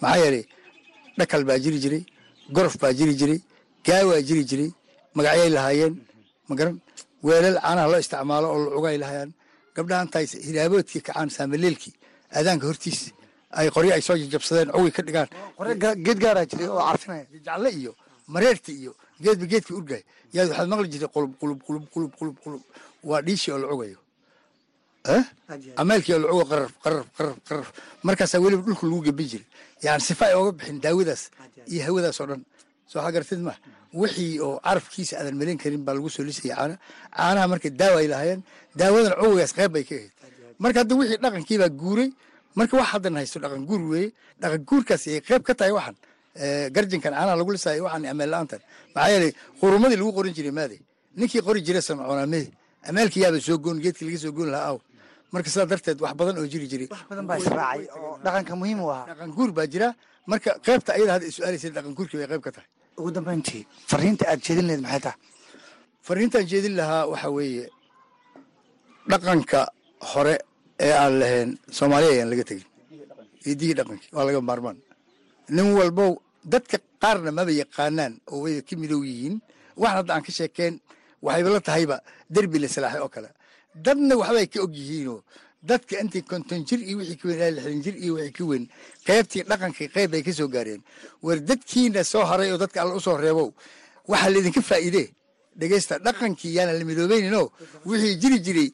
maxaa 0.00 0.18
yeelay 0.22 0.44
dhakal 1.18 1.42
baa 1.48 1.58
jiri 1.64 1.78
jiray 1.84 2.02
gorof 2.54 2.74
baa 2.82 2.92
jiri 2.98 3.14
jiray 3.20 3.40
gaawaa 3.86 4.20
jiri 4.28 4.42
jiray 4.50 4.70
magacyay 5.16 5.50
lahaayeen. 5.56 5.94
Magaran 6.48 6.76
weelal 7.26 7.56
caanaha 7.64 7.86
loo 7.92 8.00
isticmaalo 8.04 8.46
oo 8.52 8.58
lucugay 8.64 8.96
lahaayaan. 9.02 9.30
Gabdhaha 9.74 10.02
intaay 10.04 10.26
hiraaboodkii 10.46 11.00
kacaan 11.06 11.30
saamaleelkii 11.36 11.94
aadaanka 12.36 12.64
hortiis 12.70 13.00
ay 13.58 13.68
qoryo 13.74 13.92
ay 13.96 14.02
soo 14.02 14.16
jajabsadeen 14.16 14.68
cugi 14.74 14.92
ka 14.96 15.02
dhigaan. 15.02 15.28
Geed 16.04 16.18
gaaraa 16.24 16.46
jiray 16.50 16.68
oo 16.68 16.80
carfinaya 16.88 17.24
jacle 17.46 17.70
iyo 17.80 17.92
mareerta 18.28 18.72
iyo 18.72 18.92
geedba 19.22 19.46
geedkii 19.52 19.74
urgay 19.80 20.02
yaa 20.34 20.46
waxaad 20.48 20.68
maqli 20.72 20.88
jirtay 20.92 21.10
qulub 21.14 21.32
qulub 21.40 21.58
qulub 21.66 21.84
qulub 21.92 22.12
qulub 22.18 22.36
qulub. 22.44 22.62
Waa 23.08 23.20
dhiishii 23.26 23.52
oo 23.54 23.58
la 23.58 23.68
cugayo. 23.72 23.98
Ameelkii 25.76 26.12
oo 26.14 26.18
la 26.22 26.28
cugo 26.30 26.44
qaraf 26.50 26.72
qaraf 26.84 27.06
qaraf 27.16 27.36
qaraf 27.48 27.68
markaasaa 28.06 28.40
weliba 28.44 28.62
dhulka 28.66 28.86
lagu 28.86 29.00
gebin 29.06 29.26
jiray 29.30 29.46
yani 29.82 30.00
sifa 30.08 30.24
ay 30.26 30.34
ooga 30.34 30.52
bixin 30.58 30.78
daawadaas 30.84 31.22
iyo 31.72 31.80
hawadaas 31.86 32.20
oo 32.20 32.26
dhan. 32.30 32.42
Soo 32.90 33.00
xagartid 33.00 33.40
ma. 33.40 33.54
Wixii 33.94 34.38
oo 34.40 34.60
carafkiisa 34.60 35.14
aadan 35.18 35.34
melin 35.40 35.58
karin 35.58 35.82
baa 35.86 35.94
lagu 35.94 36.08
soo 36.10 36.22
lisaya 36.22 36.54
caana. 36.56 36.76
Caanaha 37.16 37.46
marka 37.48 37.68
daawa 37.70 37.98
ay 38.02 38.08
lahaayeen 38.12 38.42
daawadan 38.76 39.12
cugigaas 39.20 39.52
qayb 39.58 39.72
bay 39.72 39.84
ka 39.88 39.94
ahayd. 39.94 40.12
Marka 40.62 40.78
hadda 40.82 40.94
wixii 41.00 41.18
dhaqankii 41.24 41.58
baa 41.62 41.68
guuray 41.80 42.10
marka 42.58 42.74
wax 42.80 42.88
haddan 42.92 43.14
haysto 43.20 43.38
dhaqan 43.44 43.62
guur 43.68 43.82
weeye 43.92 44.08
dhaqan 44.42 44.60
guurkaas 44.68 45.02
ay 45.06 45.20
qayb 45.28 45.42
ka 45.48 45.54
tahay 45.54 45.72
waxan 45.78 45.96
Eh, 46.42 46.70
garjankan 46.74 47.10
caanaha 47.12 47.36
lagu 47.40 47.50
lisaayo 47.52 47.82
waxaan 47.86 48.06
ameel 48.12 48.30
la'aantan 48.32 48.60
maxaa 48.94 49.10
yeelay 49.12 49.32
qurumadii 49.60 49.98
lagu 50.00 50.12
qoran 50.16 50.32
jiray 50.36 50.52
maaday 50.58 50.78
ninkii 51.18 51.42
qori 51.46 51.60
jira 51.66 51.80
samcoonamee 51.82 52.46
amaalkii 52.88 53.22
yaaba 53.24 53.38
soo 53.46 53.58
goon 53.64 53.78
geedkii 53.84 54.06
laga 54.08 54.18
soo 54.24 54.32
goon 54.36 54.50
lahaa 54.54 54.68
aw. 54.72 54.78
Marka 55.32 55.48
sidaa 55.50 55.66
darteed 55.72 55.98
wax 56.04 56.14
badan 56.20 56.38
oo 56.38 56.46
jiri 56.52 56.66
jiray. 56.72 56.88
Wax 56.94 57.02
badan 57.10 57.26
baa 57.30 57.38
israacay 57.42 57.82
oo 57.98 58.14
dhaqanka 58.24 58.54
muhiim 58.60 58.78
u 58.84 58.88
ahaa. 58.94 59.06
Dhaqan 59.10 59.30
guur 59.36 59.50
baa 59.58 59.66
jira. 59.72 59.88
Marka 60.30 60.50
qaybta 60.66 60.90
ayada 60.96 61.12
hadda 61.14 61.26
is-aalaysa 61.30 61.68
dhaqan 61.76 61.92
guurkii 61.98 62.18
bay 62.20 62.28
qayb 62.30 62.42
ka 62.46 62.50
tahay. 62.56 62.68
Ugu 62.98 63.10
dambeyntii 63.16 63.62
fariinta 63.90 64.24
aad 64.30 64.40
jeedin 64.46 64.66
lahayd 64.68 64.82
maxay 64.86 65.00
tahay? 65.06 65.18
Fariintaan 66.06 66.44
jeedin 66.50 66.74
lahaa 66.80 67.02
waxaa 67.12 67.30
weeye 67.38 67.66
dhaqanka 69.10 69.60
hore 70.10 70.34
ee 70.84 70.92
aan 71.02 71.14
lahayn 71.20 71.50
soomaaliya 71.78 72.10
ayaan 72.14 72.30
laga 72.32 72.44
tegin. 72.50 72.66
Hidigii 73.46 73.74
dhaqankii 73.78 74.10
waa 74.16 74.24
laga 74.28 74.40
maarmaan. 74.48 74.78
Nin 75.56 75.68
walbow 75.78 76.12
dadka 76.52 76.76
qaarna 77.02 77.30
maba 77.38 77.52
yaqaanaan 77.62 78.12
oo 78.32 78.38
way 78.44 78.54
ka 78.68 78.74
midow 78.82 79.00
yihiin. 79.08 79.34
Waxan 79.80 79.96
hadda 79.98 80.10
aan 80.14 80.22
ka 80.26 80.32
sheekeen 80.38 80.74
waxayba 81.24 81.50
la 81.54 81.60
tahayba 81.68 81.96
derbi 82.34 82.58
la 82.62 82.68
salaaxay 82.74 83.00
oo 83.04 83.08
kale. 83.14 83.28
Dadna 83.84 84.14
waxbay 84.20 84.46
ka 84.52 84.58
og 84.64 84.72
yihiinoo 84.80 85.20
dadka 85.70 85.94
intii 86.02 86.22
konton 86.30 86.60
jir 86.68 86.80
iyo 86.88 86.96
wixii 86.98 87.16
ka 87.20 87.26
weyn 87.28 87.38
ilaa 87.38 87.50
lixdan 87.56 87.82
jir 87.84 87.96
iyo 88.04 88.12
wixii 88.16 88.32
ka 88.38 88.44
weyn 88.50 88.64
qaybtii 89.06 89.42
dhaqankii 89.50 89.88
qayb 89.94 90.10
bay 90.12 90.22
ka 90.26 90.32
gaareen. 90.54 90.82
War 91.24 91.38
dadkiina 91.48 92.02
soo 92.12 92.24
haray 92.30 92.48
oo 92.52 92.58
dadka 92.64 92.78
alla 92.82 92.94
u 92.98 93.00
soo 93.06 93.16
reebow 93.24 93.48
waxaa 94.10 94.30
laydinka 94.34 94.62
faa'iidee? 94.70 95.08
Dhegeysta 95.60 95.94
dhaqankii 96.06 96.52
yaana 96.56 96.72
la 96.78 96.84
midoobeyninoo 96.90 97.46
wixii 97.90 98.14
jiri 98.22 98.38
jiray 98.46 98.68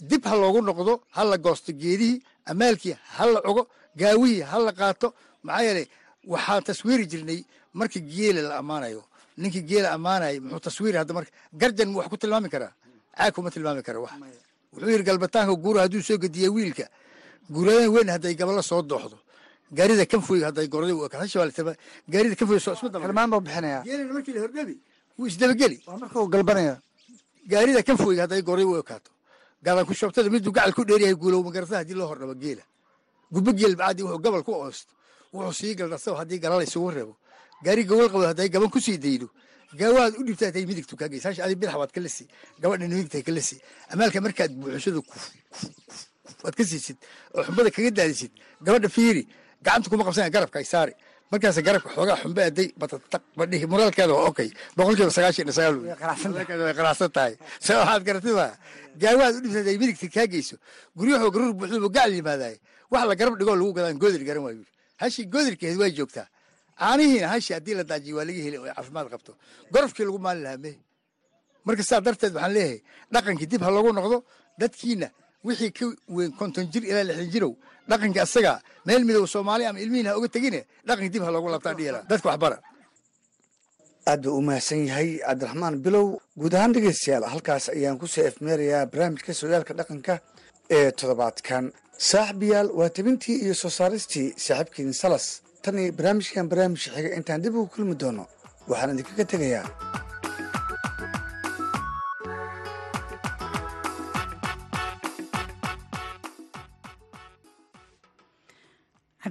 dib 0.00 0.24
ha 0.24 0.34
loogu 0.36 0.60
noqdo 0.62 1.00
ha 1.16 1.24
la 1.24 1.36
goosto 1.38 1.72
geedihii 1.72 2.22
amaalkii 2.50 2.96
ha 3.16 3.26
la 3.26 3.40
cugo 3.46 3.68
gaawihii 3.96 4.42
ha 4.50 4.58
la 4.58 4.72
qaato 4.72 5.14
maxaa 5.42 5.62
yeelay 5.66 5.86
waxaan 6.26 6.62
taswiiri 6.64 7.06
jirnay 7.06 7.40
marka 7.74 8.00
geela 8.00 8.40
la 8.48 8.54
ammaanayo 8.58 9.02
ninkii 9.36 9.62
geela 9.62 9.92
ammaanaya 9.96 10.40
muxuu 10.40 10.60
taswiiri 10.68 10.96
hadda 10.98 11.14
marka 11.14 11.30
garjan 11.52 11.94
wax 11.94 12.06
ku 12.08 12.16
tilmaami 12.16 12.48
karaa. 12.48 12.72
Caag 13.16 13.32
kuma 13.34 13.50
tilmaami 13.50 13.82
kara 13.82 14.00
wax. 14.00 14.12
Wuxuu 14.72 14.90
yidhi 14.90 15.04
galbataanka 15.04 15.54
guura 15.64 15.80
hadduu 15.82 16.02
soo 16.02 16.18
gediya 16.18 16.50
wiilka 16.50 16.86
guuradan 17.50 17.88
weyn 17.94 18.08
hadday 18.08 18.34
gabalo 18.34 18.62
soo 18.62 18.82
dooxdo. 18.82 19.16
Gaarida 19.72 20.04
kanfoyga 20.06 20.46
hadday 20.46 20.68
gorday 20.68 20.92
u 20.92 21.08
gaarida 22.08 22.34
kanfoyga 22.36 22.60
soo 22.60 22.74
isma 22.74 22.88
daba 22.88 23.06
tilmaan 23.06 23.30
buu 23.30 23.40
bixinayaa. 23.40 23.82
Geelina 23.84 24.12
markii 24.12 24.32
la 24.36 24.40
hordhabi 24.40 24.74
wuu 25.18 25.26
isdabageli 25.26 25.82
waa 25.86 25.96
marka 25.98 26.20
uu 26.20 26.28
galbanaya 26.28 26.74
gaarida 27.48 27.82
kanfoyga 27.82 28.22
hadday 28.24 28.42
goray 28.42 28.64
u 28.64 28.76
ekaato 28.78 29.10
gadan 29.62 29.84
ku 29.86 29.94
shobtada 29.94 30.30
miduu 30.30 30.52
gacal 30.52 30.72
ku 30.74 30.84
dheeryahay 30.84 31.14
guulow 31.14 31.42
magarata 31.42 31.76
haddii 31.80 31.94
loo 31.94 32.08
hordhabo 32.10 32.34
geela. 32.34 32.62
Gubbo 33.32 33.52
geel 33.58 33.74
bacdi 33.76 34.02
wuxuu 34.02 34.22
gabal 34.24 34.42
ku 34.42 34.52
oosto. 34.52 34.92
Wuxuu 35.32 35.52
sii 35.52 35.74
galdharsaba 35.74 36.18
haddii 36.20 36.38
galala 36.38 36.62
isugu 36.62 36.90
reebo. 36.90 37.16
Gaari 37.64 37.84
gawal 37.84 38.08
qabo 38.12 38.24
hadday 38.30 38.48
gaban 38.48 38.70
ku 38.70 38.80
sii 38.80 38.98
daydo. 38.98 39.28
Gaawaad 39.78 40.12
u 40.18 40.22
dhibtaa 40.26 40.52
tay 40.52 40.64
midigtu 40.66 40.96
kaa 40.96 41.08
geysa 41.08 41.28
hash 41.28 41.40
adi 41.40 41.54
bidax 41.54 41.74
waad 41.74 41.90
ka 41.92 42.00
lisi 42.00 42.24
gabadha 42.60 42.86
midigtay 42.88 43.22
ka 43.22 43.32
amaalka 43.90 44.20
markaad 44.20 44.50
buuxishada 44.54 45.00
waad 46.44 46.54
ka 46.54 46.64
siisid. 46.64 46.96
Oo 47.34 47.42
xumbada 47.42 47.70
kaga 47.70 47.90
daadisid. 47.90 48.32
Gabadha 48.62 48.88
fiiri. 48.88 49.26
Gacanta 49.62 49.90
kuma 49.90 50.04
qabsana 50.04 50.30
garabka 50.30 50.58
ay 50.58 50.64
saari 50.64 50.92
markaas 51.30 51.56
garabka 51.66 51.90
xoogaa 51.96 52.16
xumbe 52.22 52.40
aday 52.50 52.68
batataq 52.80 53.22
badhihi 53.38 53.66
muraalkeeda 53.72 54.12
waa 54.18 54.26
okay. 54.30 54.48
Boqolkiiba 54.76 55.10
sagaashan 55.16 55.52
sagaal 55.58 55.76
way 55.84 56.74
qanacsan 56.78 57.10
tahay. 57.16 57.34
Se 57.64 57.72
waxaad 57.80 58.02
garatay 58.08 58.34
gaawaad 59.02 59.34
u 59.36 59.40
dhibtaa 59.44 59.70
ay 59.72 59.78
midigta 59.82 60.08
kaa 60.16 60.26
geyso 60.32 60.56
guryahoo 60.96 61.30
garuur 61.34 61.52
buuxduba 61.58 61.88
gacal 61.96 62.12
yimaadaay 62.18 62.56
wax 62.92 63.02
la 63.10 63.14
garab 63.20 63.34
dhigoo 63.38 63.56
lagu 63.60 63.72
gadaan 63.76 63.98
goodir 64.02 64.22
garan 64.28 64.42
waayo 64.46 64.64
hashi 65.02 65.20
goodirkeed 65.32 65.76
way 65.80 65.90
joogtaa 65.98 66.26
caanihiina 66.80 67.28
hashi 67.32 67.52
haddii 67.56 67.74
la 67.78 67.84
daajiyo 67.90 68.16
waa 68.18 68.24
laga 68.28 68.40
heli 68.46 68.56
oo 68.58 68.66
caafimaad 68.76 69.06
qabto. 69.12 69.32
Gorofkii 69.72 70.04
lagu 70.08 70.18
maalin 70.18 70.42
lahaa 70.46 70.60
mehe 70.64 70.78
marka 71.66 71.82
saa 71.90 72.00
darteed 72.06 72.32
waxaan 72.34 72.52
leeyahay 72.56 72.80
dhaqankii 73.12 73.46
dib 73.52 73.62
ha 73.66 73.70
loogu 73.76 73.90
noqdo 73.98 74.16
dadkiina 74.60 75.08
wixii 75.46 75.72
ka 75.78 75.84
weyn 76.16 76.32
konton 76.38 76.64
jir 76.72 76.82
ilaa 76.90 77.04
lixdan 77.08 77.30
jirow 77.34 77.52
dhaqankii 77.90 78.22
asaga 78.26 78.52
meel 78.86 79.02
midow 79.08 79.24
soomaali 79.34 79.64
ama 79.68 79.78
ilmihiin 79.84 80.06
ha 80.10 80.16
uga 80.18 80.28
tegine 80.36 80.60
dhaqankii 80.88 81.12
dib 81.14 81.22
ha 81.26 81.30
loogu 81.34 81.48
laabtaan 81.52 81.76
dhiyala 81.78 82.00
dadka 82.10 82.26
waxbara. 82.30 82.58
Aad 84.10 84.20
buu 84.24 84.36
u 84.38 84.42
mahadsan 84.48 84.80
yahay 84.88 85.10
cabdiraxmaan 85.26 85.74
bilow. 85.84 86.06
Guud 86.40 86.54
ahaan 86.56 86.72
dhegeystayaal 86.74 87.24
halkaas 87.32 87.64
ayaan 87.76 87.98
ku 88.00 88.06
soo 88.06 88.24
efmeerayaa 88.30 88.86
barnaamijka 88.92 89.32
sooyaalka 89.40 89.72
dhaqanka 89.78 90.14
ee 90.76 90.90
toddobaadkan. 90.98 91.64
Saaxiibayaal 92.10 92.68
waa 92.78 92.88
tabintii 92.96 93.36
iyo 93.44 93.54
soo 93.62 93.70
saaristii 93.78 94.28
saaxiibkiin 94.46 94.92
salas. 95.02 95.26
Tan 95.62 95.78
iyo 95.82 95.92
barnaamijkan 95.98 96.44
barnaamijka 96.50 96.88
xiga 96.96 97.10
intaan 97.18 97.40
dib 97.44 97.54
ugu 97.58 97.68
kulmi 97.74 97.94
doono. 98.02 98.24
Waxaan 98.70 98.90
idinkaga 98.94 99.24
tegayaa 99.32 99.64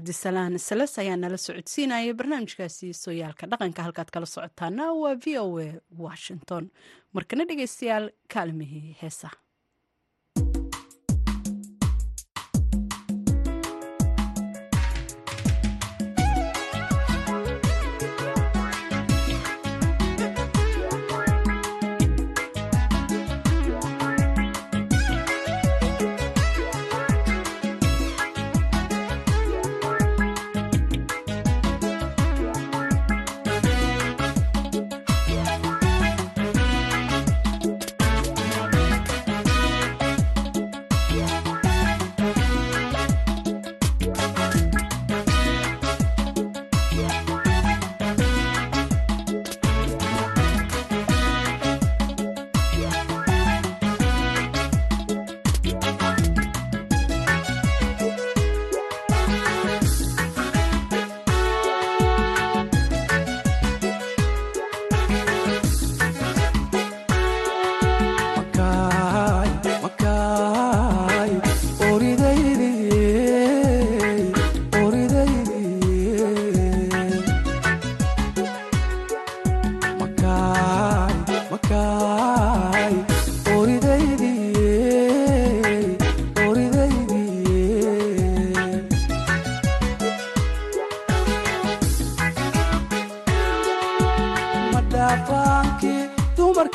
cabdisalaan 0.06 0.60
salas 0.60 0.94
ayaa 1.02 1.18
nala 1.18 1.38
socodsiinaya 1.38 2.14
barnaamijkaasi 2.14 2.94
sooyaalka 2.94 3.48
dhaqanka 3.52 3.82
halkaad 3.86 4.10
kala 4.14 4.26
socotaana 4.26 4.94
waa 4.94 5.16
v 5.16 5.38
o 5.40 5.58
a 5.60 5.82
washington. 5.98 6.70
Markana 7.14 7.46
dhegeystayaal 7.50 8.10
kaalmihii 8.34 8.98
heesaha 9.02 9.36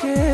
dumarkee 0.03 0.30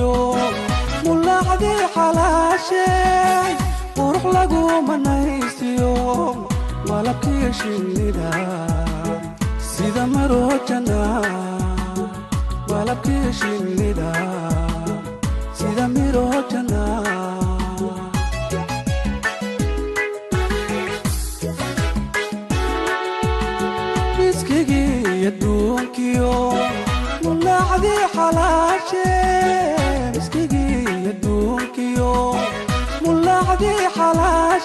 iyo 0.00 0.12
mulaacdii 1.04 1.84
xalaashay 1.94 3.52
qurux 3.96 4.24
laguma 4.36 4.96
naysiyo 5.06 5.92
malabkii 6.88 7.48
shinnida 7.60 8.30
sida 9.70 10.04
maroo 10.14 10.52
janna 10.68 11.00
malabkii 12.70 13.28
shinnida 13.40 14.10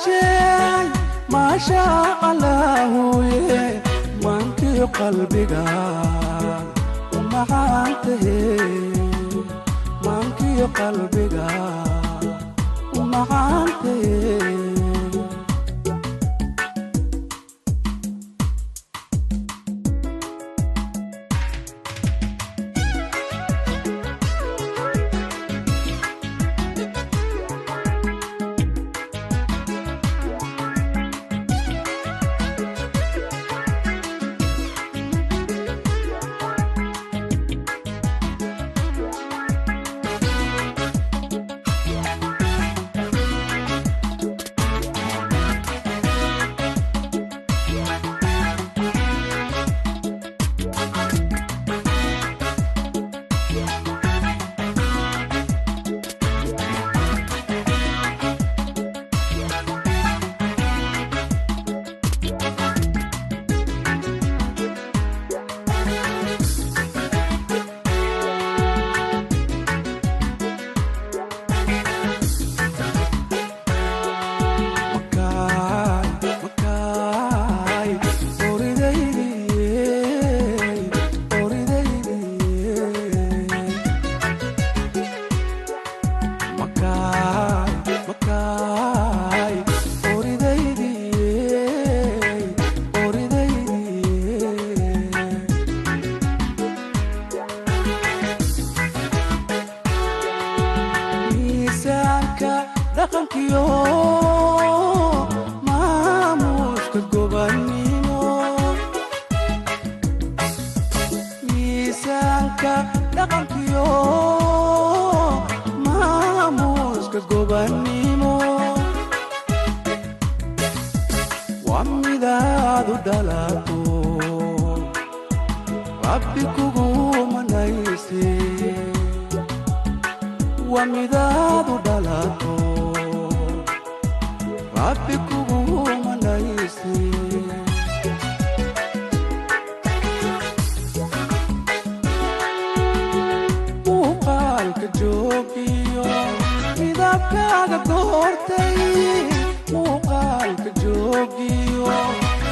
xalaashe 0.06 0.92
maasha 1.34 1.84
allaahuye 2.30 3.62
maankiyo 4.24 4.88
qalbiga 4.98 5.64
u 7.18 7.20
macaantahe 7.32 8.40
maankiyo 10.06 10.68
qalbiga 10.80 11.48
u 13.00 13.02
macaantahe 13.14 14.16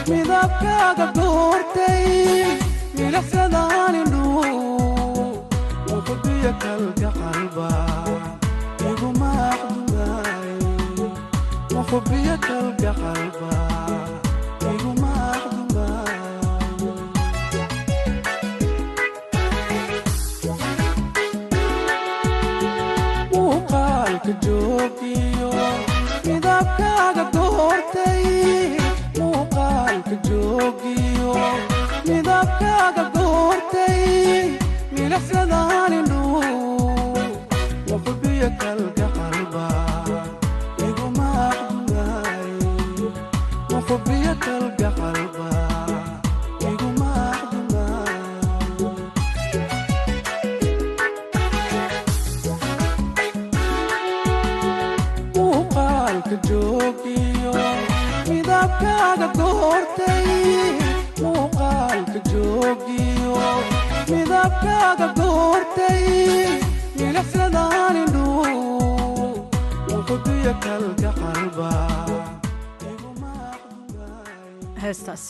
midabkaaga 0.10 1.06
doortay 1.18 2.06
milaxsadaan 2.98 3.96
indhuu 4.02 4.73
muxubiya 11.94 12.36
kalka 12.46 12.92
qalba 13.02 13.54
iguma 14.74 15.12
aqdumaay 15.34 16.18
muuqaalka 23.34 24.32
joogiyo 24.44 25.50
midabkaaga 26.26 27.24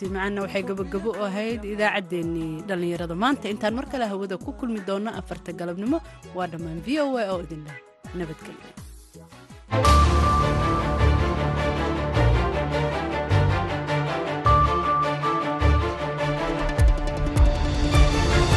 heestaasi 0.04 0.14
macana 0.16 0.42
waxay 0.44 0.64
gabogabo 0.64 1.10
u 1.12 1.24
ahayd 1.26 1.64
idaacaddeenii 1.64 2.64
dhallinyarada. 2.68 3.16
Maanta 3.16 3.50
intaan 3.50 3.76
mar 3.76 3.86
kale 3.92 4.06
hawada 4.06 4.38
ku 4.38 4.52
kulmi 4.54 4.80
doonno 4.88 5.12
afarta 5.12 5.52
galabnimo 5.54 6.02
waa 6.36 6.48
dhammaan 6.48 6.82
v 6.86 7.00
o 7.00 7.18
a 7.18 7.24
oo 7.34 7.42
idin 7.44 7.64
leh 7.68 7.78
nabadgelyo 8.16 8.83